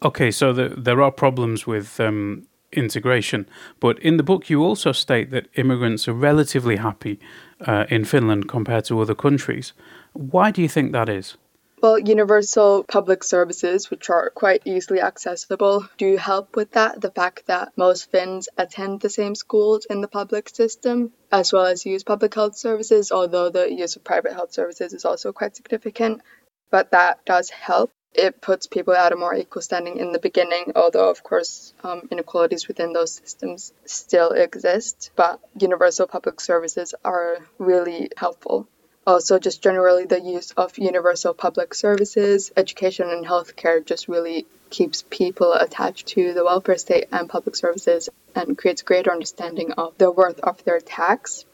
Okay, 0.03 0.31
so 0.31 0.51
the, 0.51 0.69
there 0.69 1.01
are 1.01 1.11
problems 1.11 1.67
with 1.67 1.99
um, 1.99 2.47
integration, 2.71 3.47
but 3.79 3.99
in 3.99 4.17
the 4.17 4.23
book 4.23 4.49
you 4.49 4.63
also 4.63 4.91
state 4.91 5.29
that 5.29 5.47
immigrants 5.55 6.07
are 6.07 6.13
relatively 6.13 6.77
happy 6.77 7.19
uh, 7.67 7.85
in 7.89 8.05
Finland 8.05 8.47
compared 8.47 8.85
to 8.85 8.99
other 8.99 9.15
countries. 9.15 9.73
Why 10.13 10.51
do 10.51 10.61
you 10.61 10.69
think 10.69 10.91
that 10.91 11.09
is? 11.09 11.37
Well, 11.81 11.97
universal 11.97 12.83
public 12.83 13.23
services, 13.23 13.89
which 13.89 14.11
are 14.11 14.29
quite 14.29 14.61
easily 14.65 15.01
accessible, 15.01 15.87
do 15.97 16.15
help 16.15 16.55
with 16.55 16.73
that. 16.73 17.01
The 17.01 17.09
fact 17.09 17.47
that 17.47 17.75
most 17.75 18.11
Finns 18.11 18.49
attend 18.55 19.01
the 19.01 19.09
same 19.09 19.33
schools 19.33 19.85
in 19.85 19.99
the 20.01 20.07
public 20.07 20.49
system, 20.49 21.11
as 21.31 21.51
well 21.51 21.65
as 21.65 21.83
use 21.83 22.03
public 22.03 22.35
health 22.35 22.55
services, 22.55 23.11
although 23.11 23.49
the 23.49 23.73
use 23.73 23.95
of 23.95 24.03
private 24.03 24.33
health 24.33 24.53
services 24.53 24.93
is 24.93 25.05
also 25.05 25.33
quite 25.33 25.55
significant. 25.55 26.21
But 26.69 26.91
that 26.91 27.25
does 27.25 27.49
help. 27.49 27.89
It 28.13 28.41
puts 28.41 28.67
people 28.67 28.93
at 28.93 29.13
a 29.13 29.15
more 29.15 29.33
equal 29.33 29.63
standing 29.63 29.97
in 29.97 30.11
the 30.11 30.19
beginning, 30.19 30.73
although, 30.75 31.09
of 31.09 31.23
course, 31.23 31.73
um, 31.83 32.07
inequalities 32.11 32.67
within 32.67 32.93
those 32.93 33.13
systems 33.13 33.73
still 33.85 34.29
exist. 34.29 35.09
But 35.15 35.39
universal 35.57 36.05
public 36.05 36.41
services 36.41 36.93
are 37.03 37.39
really 37.57 38.11
helpful. 38.17 38.67
Also, 39.05 39.39
just 39.39 39.63
generally, 39.63 40.05
the 40.05 40.21
use 40.21 40.51
of 40.51 40.77
universal 40.77 41.33
public 41.33 41.73
services, 41.73 42.51
education, 42.55 43.09
and 43.09 43.25
healthcare 43.25 43.83
just 43.83 44.07
really 44.07 44.45
keeps 44.69 45.03
people 45.09 45.53
attached 45.53 46.07
to 46.07 46.33
the 46.33 46.43
welfare 46.43 46.77
state 46.77 47.07
and 47.11 47.27
public 47.27 47.55
services 47.55 48.09
and 48.35 48.57
creates 48.57 48.83
greater 48.83 49.11
understanding 49.11 49.71
of 49.73 49.97
the 49.97 50.11
worth 50.11 50.39
of 50.41 50.63
their 50.63 50.79
tax. 50.79 51.45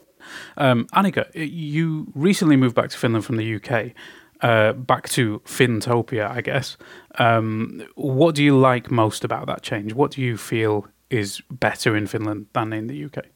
Um, 0.56 0.86
Annika, 0.94 1.28
you 1.34 2.12
recently 2.14 2.56
moved 2.56 2.74
back 2.74 2.90
to 2.90 2.98
Finland 2.98 3.24
from 3.24 3.36
the 3.36 3.56
UK, 3.56 3.92
uh, 4.40 4.72
back 4.72 5.08
to 5.10 5.40
Finntopia, 5.44 6.30
I 6.30 6.42
guess. 6.42 6.76
Um, 7.18 7.86
what 7.94 8.34
do 8.34 8.44
you 8.44 8.56
like 8.58 8.90
most 8.90 9.24
about 9.24 9.46
that 9.46 9.62
change? 9.62 9.94
What 9.94 10.12
do 10.12 10.22
you 10.22 10.36
feel 10.36 10.86
is 11.10 11.40
better 11.50 11.96
in 11.96 12.06
Finland 12.06 12.46
than 12.52 12.72
in 12.72 12.86
the 12.88 13.04
UK? 13.04 13.26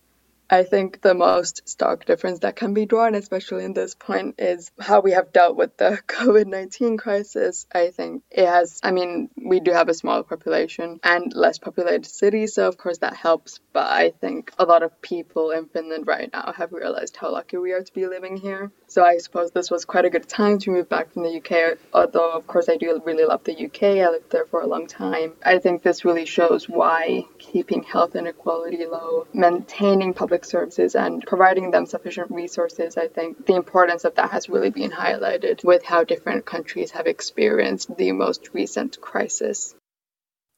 I 0.53 0.65
think 0.65 1.01
the 1.01 1.15
most 1.15 1.67
stark 1.67 2.05
difference 2.05 2.41
that 2.41 2.57
can 2.57 2.75
be 2.75 2.85
drawn, 2.85 3.15
especially 3.15 3.65
in 3.65 3.73
this 3.73 3.95
point, 3.95 4.35
is 4.39 4.71
how 4.79 5.01
we 5.01 5.13
have 5.13 5.33
dealt 5.33 5.57
with 5.57 5.79
the 5.79 5.99
COVID 6.07 6.45
19 6.45 6.99
crisis. 6.99 7.67
I 7.73 7.89
think 7.89 8.23
it 8.31 8.47
has, 8.47 8.79
I 8.83 8.91
mean, 8.91 9.31
we 9.35 9.61
do 9.61 9.73
have 9.73 9.89
a 9.89 9.95
smaller 9.95 10.25
population 10.25 11.01
and 11.03 11.33
less 11.35 11.57
populated 11.57 12.05
cities, 12.05 12.53
so 12.53 12.69
of 12.69 12.77
course 12.77 12.99
that 12.99 13.17
helps. 13.17 13.61
But 13.73 13.91
I 13.91 14.11
think 14.11 14.53
a 14.59 14.67
lot 14.67 14.83
of 14.83 15.01
people 15.01 15.53
in 15.53 15.69
Finland 15.69 16.07
right 16.07 16.29
now 16.31 16.53
have 16.55 16.75
realized 16.75 17.17
how 17.17 17.33
lucky 17.33 17.57
we 17.57 17.73
are 17.73 17.83
to 17.83 17.93
be 17.95 18.07
living 18.07 18.37
here. 18.37 18.71
So 18.89 19.03
I 19.03 19.17
suppose 19.17 19.53
this 19.53 19.71
was 19.71 19.87
quite 19.87 20.05
a 20.05 20.11
good 20.11 20.29
time 20.29 20.59
to 20.59 20.71
move 20.71 20.87
back 20.87 21.15
from 21.15 21.23
the 21.23 21.39
UK, 21.39 21.79
although, 21.95 22.33
of 22.33 22.47
course, 22.47 22.69
I 22.69 22.77
do 22.77 23.01
really 23.07 23.25
love 23.25 23.43
the 23.45 23.57
UK. 23.65 24.05
I 24.07 24.11
lived 24.11 24.31
there 24.31 24.45
for 24.45 24.61
a 24.61 24.67
long 24.67 24.87
time. 24.87 25.33
I 25.43 25.61
think 25.61 25.83
this 25.83 26.05
really 26.05 26.27
shows 26.27 26.69
why 26.69 27.25
keeping 27.39 27.85
health 27.85 28.17
inequality 28.17 28.85
low, 28.85 29.27
maintaining 29.33 30.13
public 30.13 30.42
services, 30.45 30.95
and 30.95 31.25
providing 31.27 31.71
them 31.71 31.87
sufficient 31.87 32.31
resources, 32.31 32.97
I 32.97 33.09
think 33.09 33.47
the 33.47 33.55
importance 33.55 34.05
of 34.05 34.15
that 34.17 34.31
has 34.31 34.49
really 34.49 34.71
been 34.71 34.91
highlighted 34.91 35.65
with 35.65 35.85
how 35.85 36.05
different 36.05 36.47
countries 36.47 36.91
have 36.93 37.07
experienced 37.07 37.97
the 37.97 38.13
most 38.13 38.51
recent 38.53 39.01
crisis. 39.01 39.75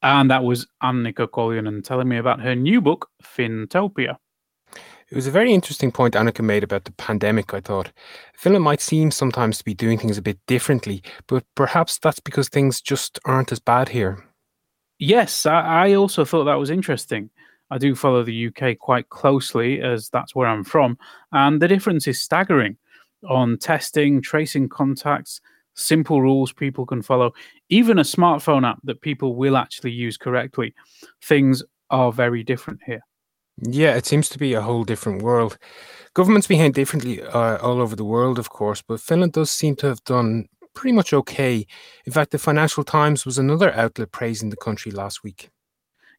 And 0.02 0.30
that 0.30 0.44
was 0.44 0.66
Annika 0.82 1.26
Koljonen 1.26 1.82
telling 1.82 2.08
me 2.08 2.18
about 2.18 2.40
her 2.40 2.54
new 2.54 2.80
book, 2.80 3.08
Finntopia. 3.22 4.16
It 5.10 5.16
was 5.16 5.26
a 5.26 5.30
very 5.30 5.52
interesting 5.52 5.92
point 5.92 6.14
Annika 6.14 6.42
made 6.42 6.64
about 6.64 6.84
the 6.84 6.92
pandemic, 6.92 7.54
I 7.54 7.60
thought. 7.60 7.92
Finland 8.34 8.64
might 8.64 8.80
seem 8.80 9.10
sometimes 9.10 9.58
to 9.58 9.64
be 9.64 9.74
doing 9.74 9.98
things 9.98 10.18
a 10.18 10.22
bit 10.22 10.38
differently, 10.46 11.02
but 11.26 11.44
perhaps 11.54 11.98
that's 11.98 12.20
because 12.20 12.48
things 12.48 12.80
just 12.80 13.18
aren't 13.24 13.52
as 13.52 13.60
bad 13.60 13.90
here. 13.90 14.24
Yes, 14.98 15.46
I, 15.46 15.88
I 15.88 15.94
also 15.94 16.24
thought 16.24 16.44
that 16.44 16.58
was 16.58 16.70
interesting. 16.70 17.30
I 17.74 17.78
do 17.78 17.96
follow 17.96 18.22
the 18.22 18.46
UK 18.46 18.78
quite 18.78 19.08
closely 19.08 19.82
as 19.82 20.08
that's 20.08 20.32
where 20.32 20.46
I'm 20.46 20.62
from, 20.62 20.96
and 21.32 21.60
the 21.60 21.66
difference 21.66 22.06
is 22.06 22.22
staggering 22.22 22.76
on 23.28 23.58
testing, 23.58 24.22
tracing 24.22 24.68
contacts, 24.68 25.40
simple 25.74 26.22
rules 26.22 26.52
people 26.52 26.86
can 26.86 27.02
follow, 27.02 27.32
even 27.70 27.98
a 27.98 28.02
smartphone 28.02 28.64
app 28.64 28.78
that 28.84 29.00
people 29.00 29.34
will 29.34 29.56
actually 29.56 29.90
use 29.90 30.16
correctly. 30.16 30.72
Things 31.20 31.64
are 31.90 32.12
very 32.12 32.44
different 32.44 32.78
here. 32.86 33.00
Yeah, 33.60 33.96
it 33.96 34.06
seems 34.06 34.28
to 34.28 34.38
be 34.38 34.54
a 34.54 34.62
whole 34.62 34.84
different 34.84 35.22
world. 35.22 35.58
Governments 36.14 36.46
behave 36.46 36.74
differently 36.74 37.22
uh, 37.22 37.58
all 37.58 37.80
over 37.80 37.96
the 37.96 38.04
world, 38.04 38.38
of 38.38 38.50
course, 38.50 38.82
but 38.86 39.00
Finland 39.00 39.32
does 39.32 39.50
seem 39.50 39.74
to 39.76 39.88
have 39.88 40.04
done 40.04 40.46
pretty 40.76 40.92
much 40.92 41.12
okay. 41.12 41.66
In 42.06 42.12
fact, 42.12 42.30
the 42.30 42.38
Financial 42.38 42.84
Times 42.84 43.26
was 43.26 43.36
another 43.36 43.72
outlet 43.74 44.12
praising 44.12 44.50
the 44.50 44.56
country 44.56 44.92
last 44.92 45.24
week. 45.24 45.50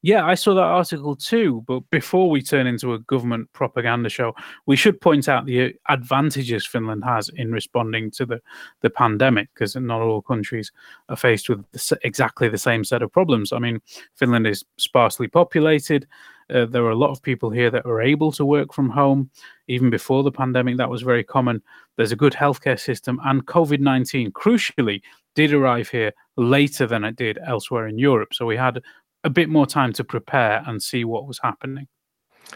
Yeah, 0.06 0.24
I 0.24 0.36
saw 0.36 0.54
that 0.54 0.62
article 0.62 1.16
too. 1.16 1.64
But 1.66 1.80
before 1.90 2.30
we 2.30 2.44
turn 2.44 2.68
into 2.68 2.94
a 2.94 3.00
government 3.00 3.52
propaganda 3.54 4.08
show, 4.08 4.36
we 4.68 4.76
should 4.76 5.02
point 5.02 5.28
out 5.28 5.48
the 5.48 5.74
advantages 5.90 6.64
Finland 6.64 7.04
has 7.04 7.30
in 7.30 7.52
responding 7.52 8.12
to 8.12 8.28
the, 8.28 8.40
the 8.82 8.92
pandemic, 8.92 9.50
because 9.56 9.76
not 9.76 10.02
all 10.02 10.22
countries 10.22 10.72
are 11.10 11.16
faced 11.16 11.50
with 11.50 11.66
exactly 12.04 12.48
the 12.48 12.58
same 12.60 12.84
set 12.84 13.02
of 13.02 13.12
problems. 13.12 13.52
I 13.52 13.58
mean, 13.58 13.82
Finland 14.14 14.46
is 14.46 14.64
sparsely 14.78 15.28
populated. 15.28 16.06
Uh, 16.54 16.66
there 16.66 16.86
are 16.86 16.92
a 16.92 16.96
lot 16.96 17.10
of 17.10 17.24
people 17.24 17.50
here 17.50 17.72
that 17.72 17.88
are 17.88 18.00
able 18.00 18.32
to 18.34 18.46
work 18.46 18.74
from 18.74 18.92
home. 18.92 19.32
Even 19.68 19.90
before 19.90 20.22
the 20.22 20.32
pandemic, 20.32 20.78
that 20.78 20.92
was 20.92 21.02
very 21.02 21.24
common. 21.24 21.64
There's 21.96 22.12
a 22.12 22.16
good 22.16 22.34
healthcare 22.34 22.80
system, 22.80 23.20
and 23.26 23.48
COVID 23.48 23.80
19, 23.80 24.34
crucially, 24.34 25.02
did 25.34 25.52
arrive 25.52 25.90
here 25.90 26.14
later 26.38 26.86
than 26.86 27.04
it 27.04 27.16
did 27.16 27.40
elsewhere 27.46 27.88
in 27.88 27.98
Europe. 27.98 28.34
So 28.34 28.46
we 28.46 28.56
had 28.56 28.84
a 29.26 29.30
bit 29.30 29.50
more 29.50 29.66
time 29.66 29.92
to 29.92 30.04
prepare 30.04 30.64
and 30.68 30.82
see 30.82 31.04
what 31.04 31.28
was 31.28 31.40
happening. 31.44 31.88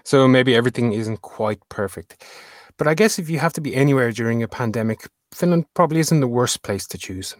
So 0.04 0.28
maybe 0.28 0.56
everything 0.56 0.94
isn't 0.94 1.22
quite 1.22 1.60
perfect. 1.68 2.24
But 2.78 2.88
I 2.88 2.94
guess 2.94 3.18
if 3.18 3.30
you 3.30 3.40
have 3.40 3.54
to 3.54 3.62
be 3.62 3.76
anywhere 3.76 4.12
during 4.12 4.44
a 4.44 4.48
pandemic, 4.48 5.10
Finland 5.34 5.66
probably 5.74 6.00
isn't 6.00 6.20
the 6.20 6.28
worst 6.28 6.62
place 6.62 6.88
to 6.88 6.98
choose. 6.98 7.36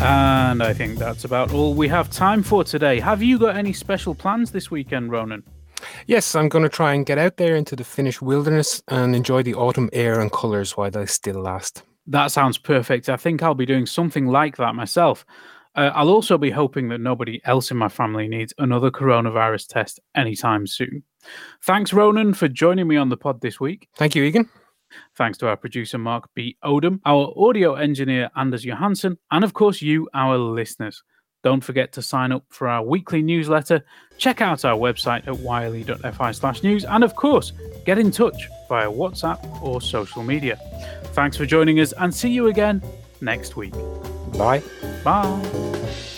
And 0.00 0.62
I 0.62 0.74
think 0.74 0.98
that's 0.98 1.24
about 1.24 1.52
all 1.52 1.74
we 1.74 1.88
have 1.88 2.10
time 2.10 2.42
for 2.42 2.64
today. 2.64 2.98
Have 2.98 3.22
you 3.22 3.38
got 3.38 3.56
any 3.56 3.72
special 3.72 4.14
plans 4.14 4.50
this 4.50 4.70
weekend, 4.70 5.12
Ronan? 5.12 5.44
Yes, 6.06 6.34
I'm 6.34 6.48
going 6.48 6.62
to 6.62 6.68
try 6.68 6.94
and 6.94 7.06
get 7.06 7.18
out 7.18 7.36
there 7.36 7.56
into 7.56 7.76
the 7.76 7.84
Finnish 7.84 8.22
wilderness 8.22 8.82
and 8.88 9.14
enjoy 9.14 9.42
the 9.42 9.54
autumn 9.54 9.90
air 9.92 10.20
and 10.20 10.32
colours 10.32 10.76
while 10.76 10.90
they 10.90 11.06
still 11.06 11.40
last. 11.40 11.82
That 12.06 12.28
sounds 12.28 12.56
perfect. 12.58 13.08
I 13.08 13.16
think 13.16 13.42
I'll 13.42 13.54
be 13.54 13.66
doing 13.66 13.86
something 13.86 14.26
like 14.26 14.56
that 14.56 14.74
myself. 14.74 15.26
Uh, 15.74 15.92
I'll 15.94 16.08
also 16.08 16.38
be 16.38 16.50
hoping 16.50 16.88
that 16.88 17.00
nobody 17.00 17.40
else 17.44 17.70
in 17.70 17.76
my 17.76 17.88
family 17.88 18.26
needs 18.26 18.54
another 18.58 18.90
coronavirus 18.90 19.68
test 19.68 20.00
anytime 20.14 20.66
soon. 20.66 21.02
Thanks, 21.62 21.92
Ronan, 21.92 22.34
for 22.34 22.48
joining 22.48 22.88
me 22.88 22.96
on 22.96 23.10
the 23.10 23.16
pod 23.16 23.40
this 23.40 23.60
week. 23.60 23.88
Thank 23.96 24.14
you, 24.14 24.24
Egan. 24.24 24.48
Thanks 25.16 25.36
to 25.38 25.48
our 25.48 25.56
producer, 25.56 25.98
Mark 25.98 26.28
B. 26.34 26.56
Odom, 26.64 27.00
our 27.04 27.32
audio 27.36 27.74
engineer, 27.74 28.30
Anders 28.36 28.64
Johansson, 28.64 29.18
and 29.30 29.44
of 29.44 29.52
course, 29.52 29.82
you, 29.82 30.08
our 30.14 30.38
listeners. 30.38 31.02
Don't 31.48 31.64
forget 31.64 31.92
to 31.92 32.02
sign 32.02 32.30
up 32.30 32.44
for 32.50 32.68
our 32.68 32.82
weekly 32.82 33.22
newsletter, 33.22 33.82
check 34.18 34.42
out 34.42 34.66
our 34.66 34.76
website 34.76 35.26
at 35.26 35.40
yle.fi 35.40 36.30
slash 36.32 36.62
news, 36.62 36.84
and 36.84 37.02
of 37.02 37.16
course, 37.16 37.54
get 37.86 37.96
in 37.96 38.10
touch 38.10 38.50
via 38.68 38.86
WhatsApp 38.86 39.40
or 39.62 39.80
social 39.80 40.22
media. 40.22 40.60
Thanks 41.14 41.38
for 41.38 41.46
joining 41.46 41.80
us 41.80 41.94
and 41.94 42.14
see 42.14 42.28
you 42.28 42.48
again 42.48 42.82
next 43.22 43.56
week. 43.56 43.72
Bye. 44.36 44.62
Bye. 45.02 45.42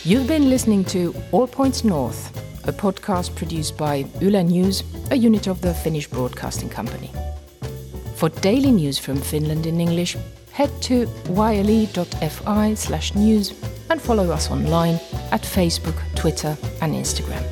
You've 0.02 0.26
been 0.26 0.50
listening 0.50 0.84
to 0.86 1.14
All 1.30 1.46
Points 1.46 1.84
North, 1.84 2.36
a 2.66 2.72
podcast 2.72 3.36
produced 3.36 3.76
by 3.76 4.04
Yle 4.20 4.42
News, 4.42 4.82
a 5.12 5.16
unit 5.16 5.46
of 5.46 5.60
the 5.60 5.72
Finnish 5.72 6.08
Broadcasting 6.08 6.70
Company. 6.70 7.12
For 8.16 8.30
daily 8.30 8.72
news 8.72 8.98
from 8.98 9.20
Finland 9.20 9.64
in 9.64 9.80
English, 9.80 10.16
head 10.60 10.82
to 10.82 11.08
yle.fi 11.30 12.74
slash 12.74 13.14
news 13.14 13.54
and 13.88 13.98
follow 13.98 14.30
us 14.30 14.50
online 14.50 14.96
at 15.32 15.40
Facebook, 15.40 15.96
Twitter, 16.14 16.54
and 16.82 16.92
Instagram. 16.92 17.42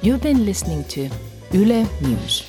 You've 0.00 0.22
been 0.22 0.46
listening 0.46 0.84
to 0.84 1.10
Yle 1.52 1.86
News. 2.00 2.47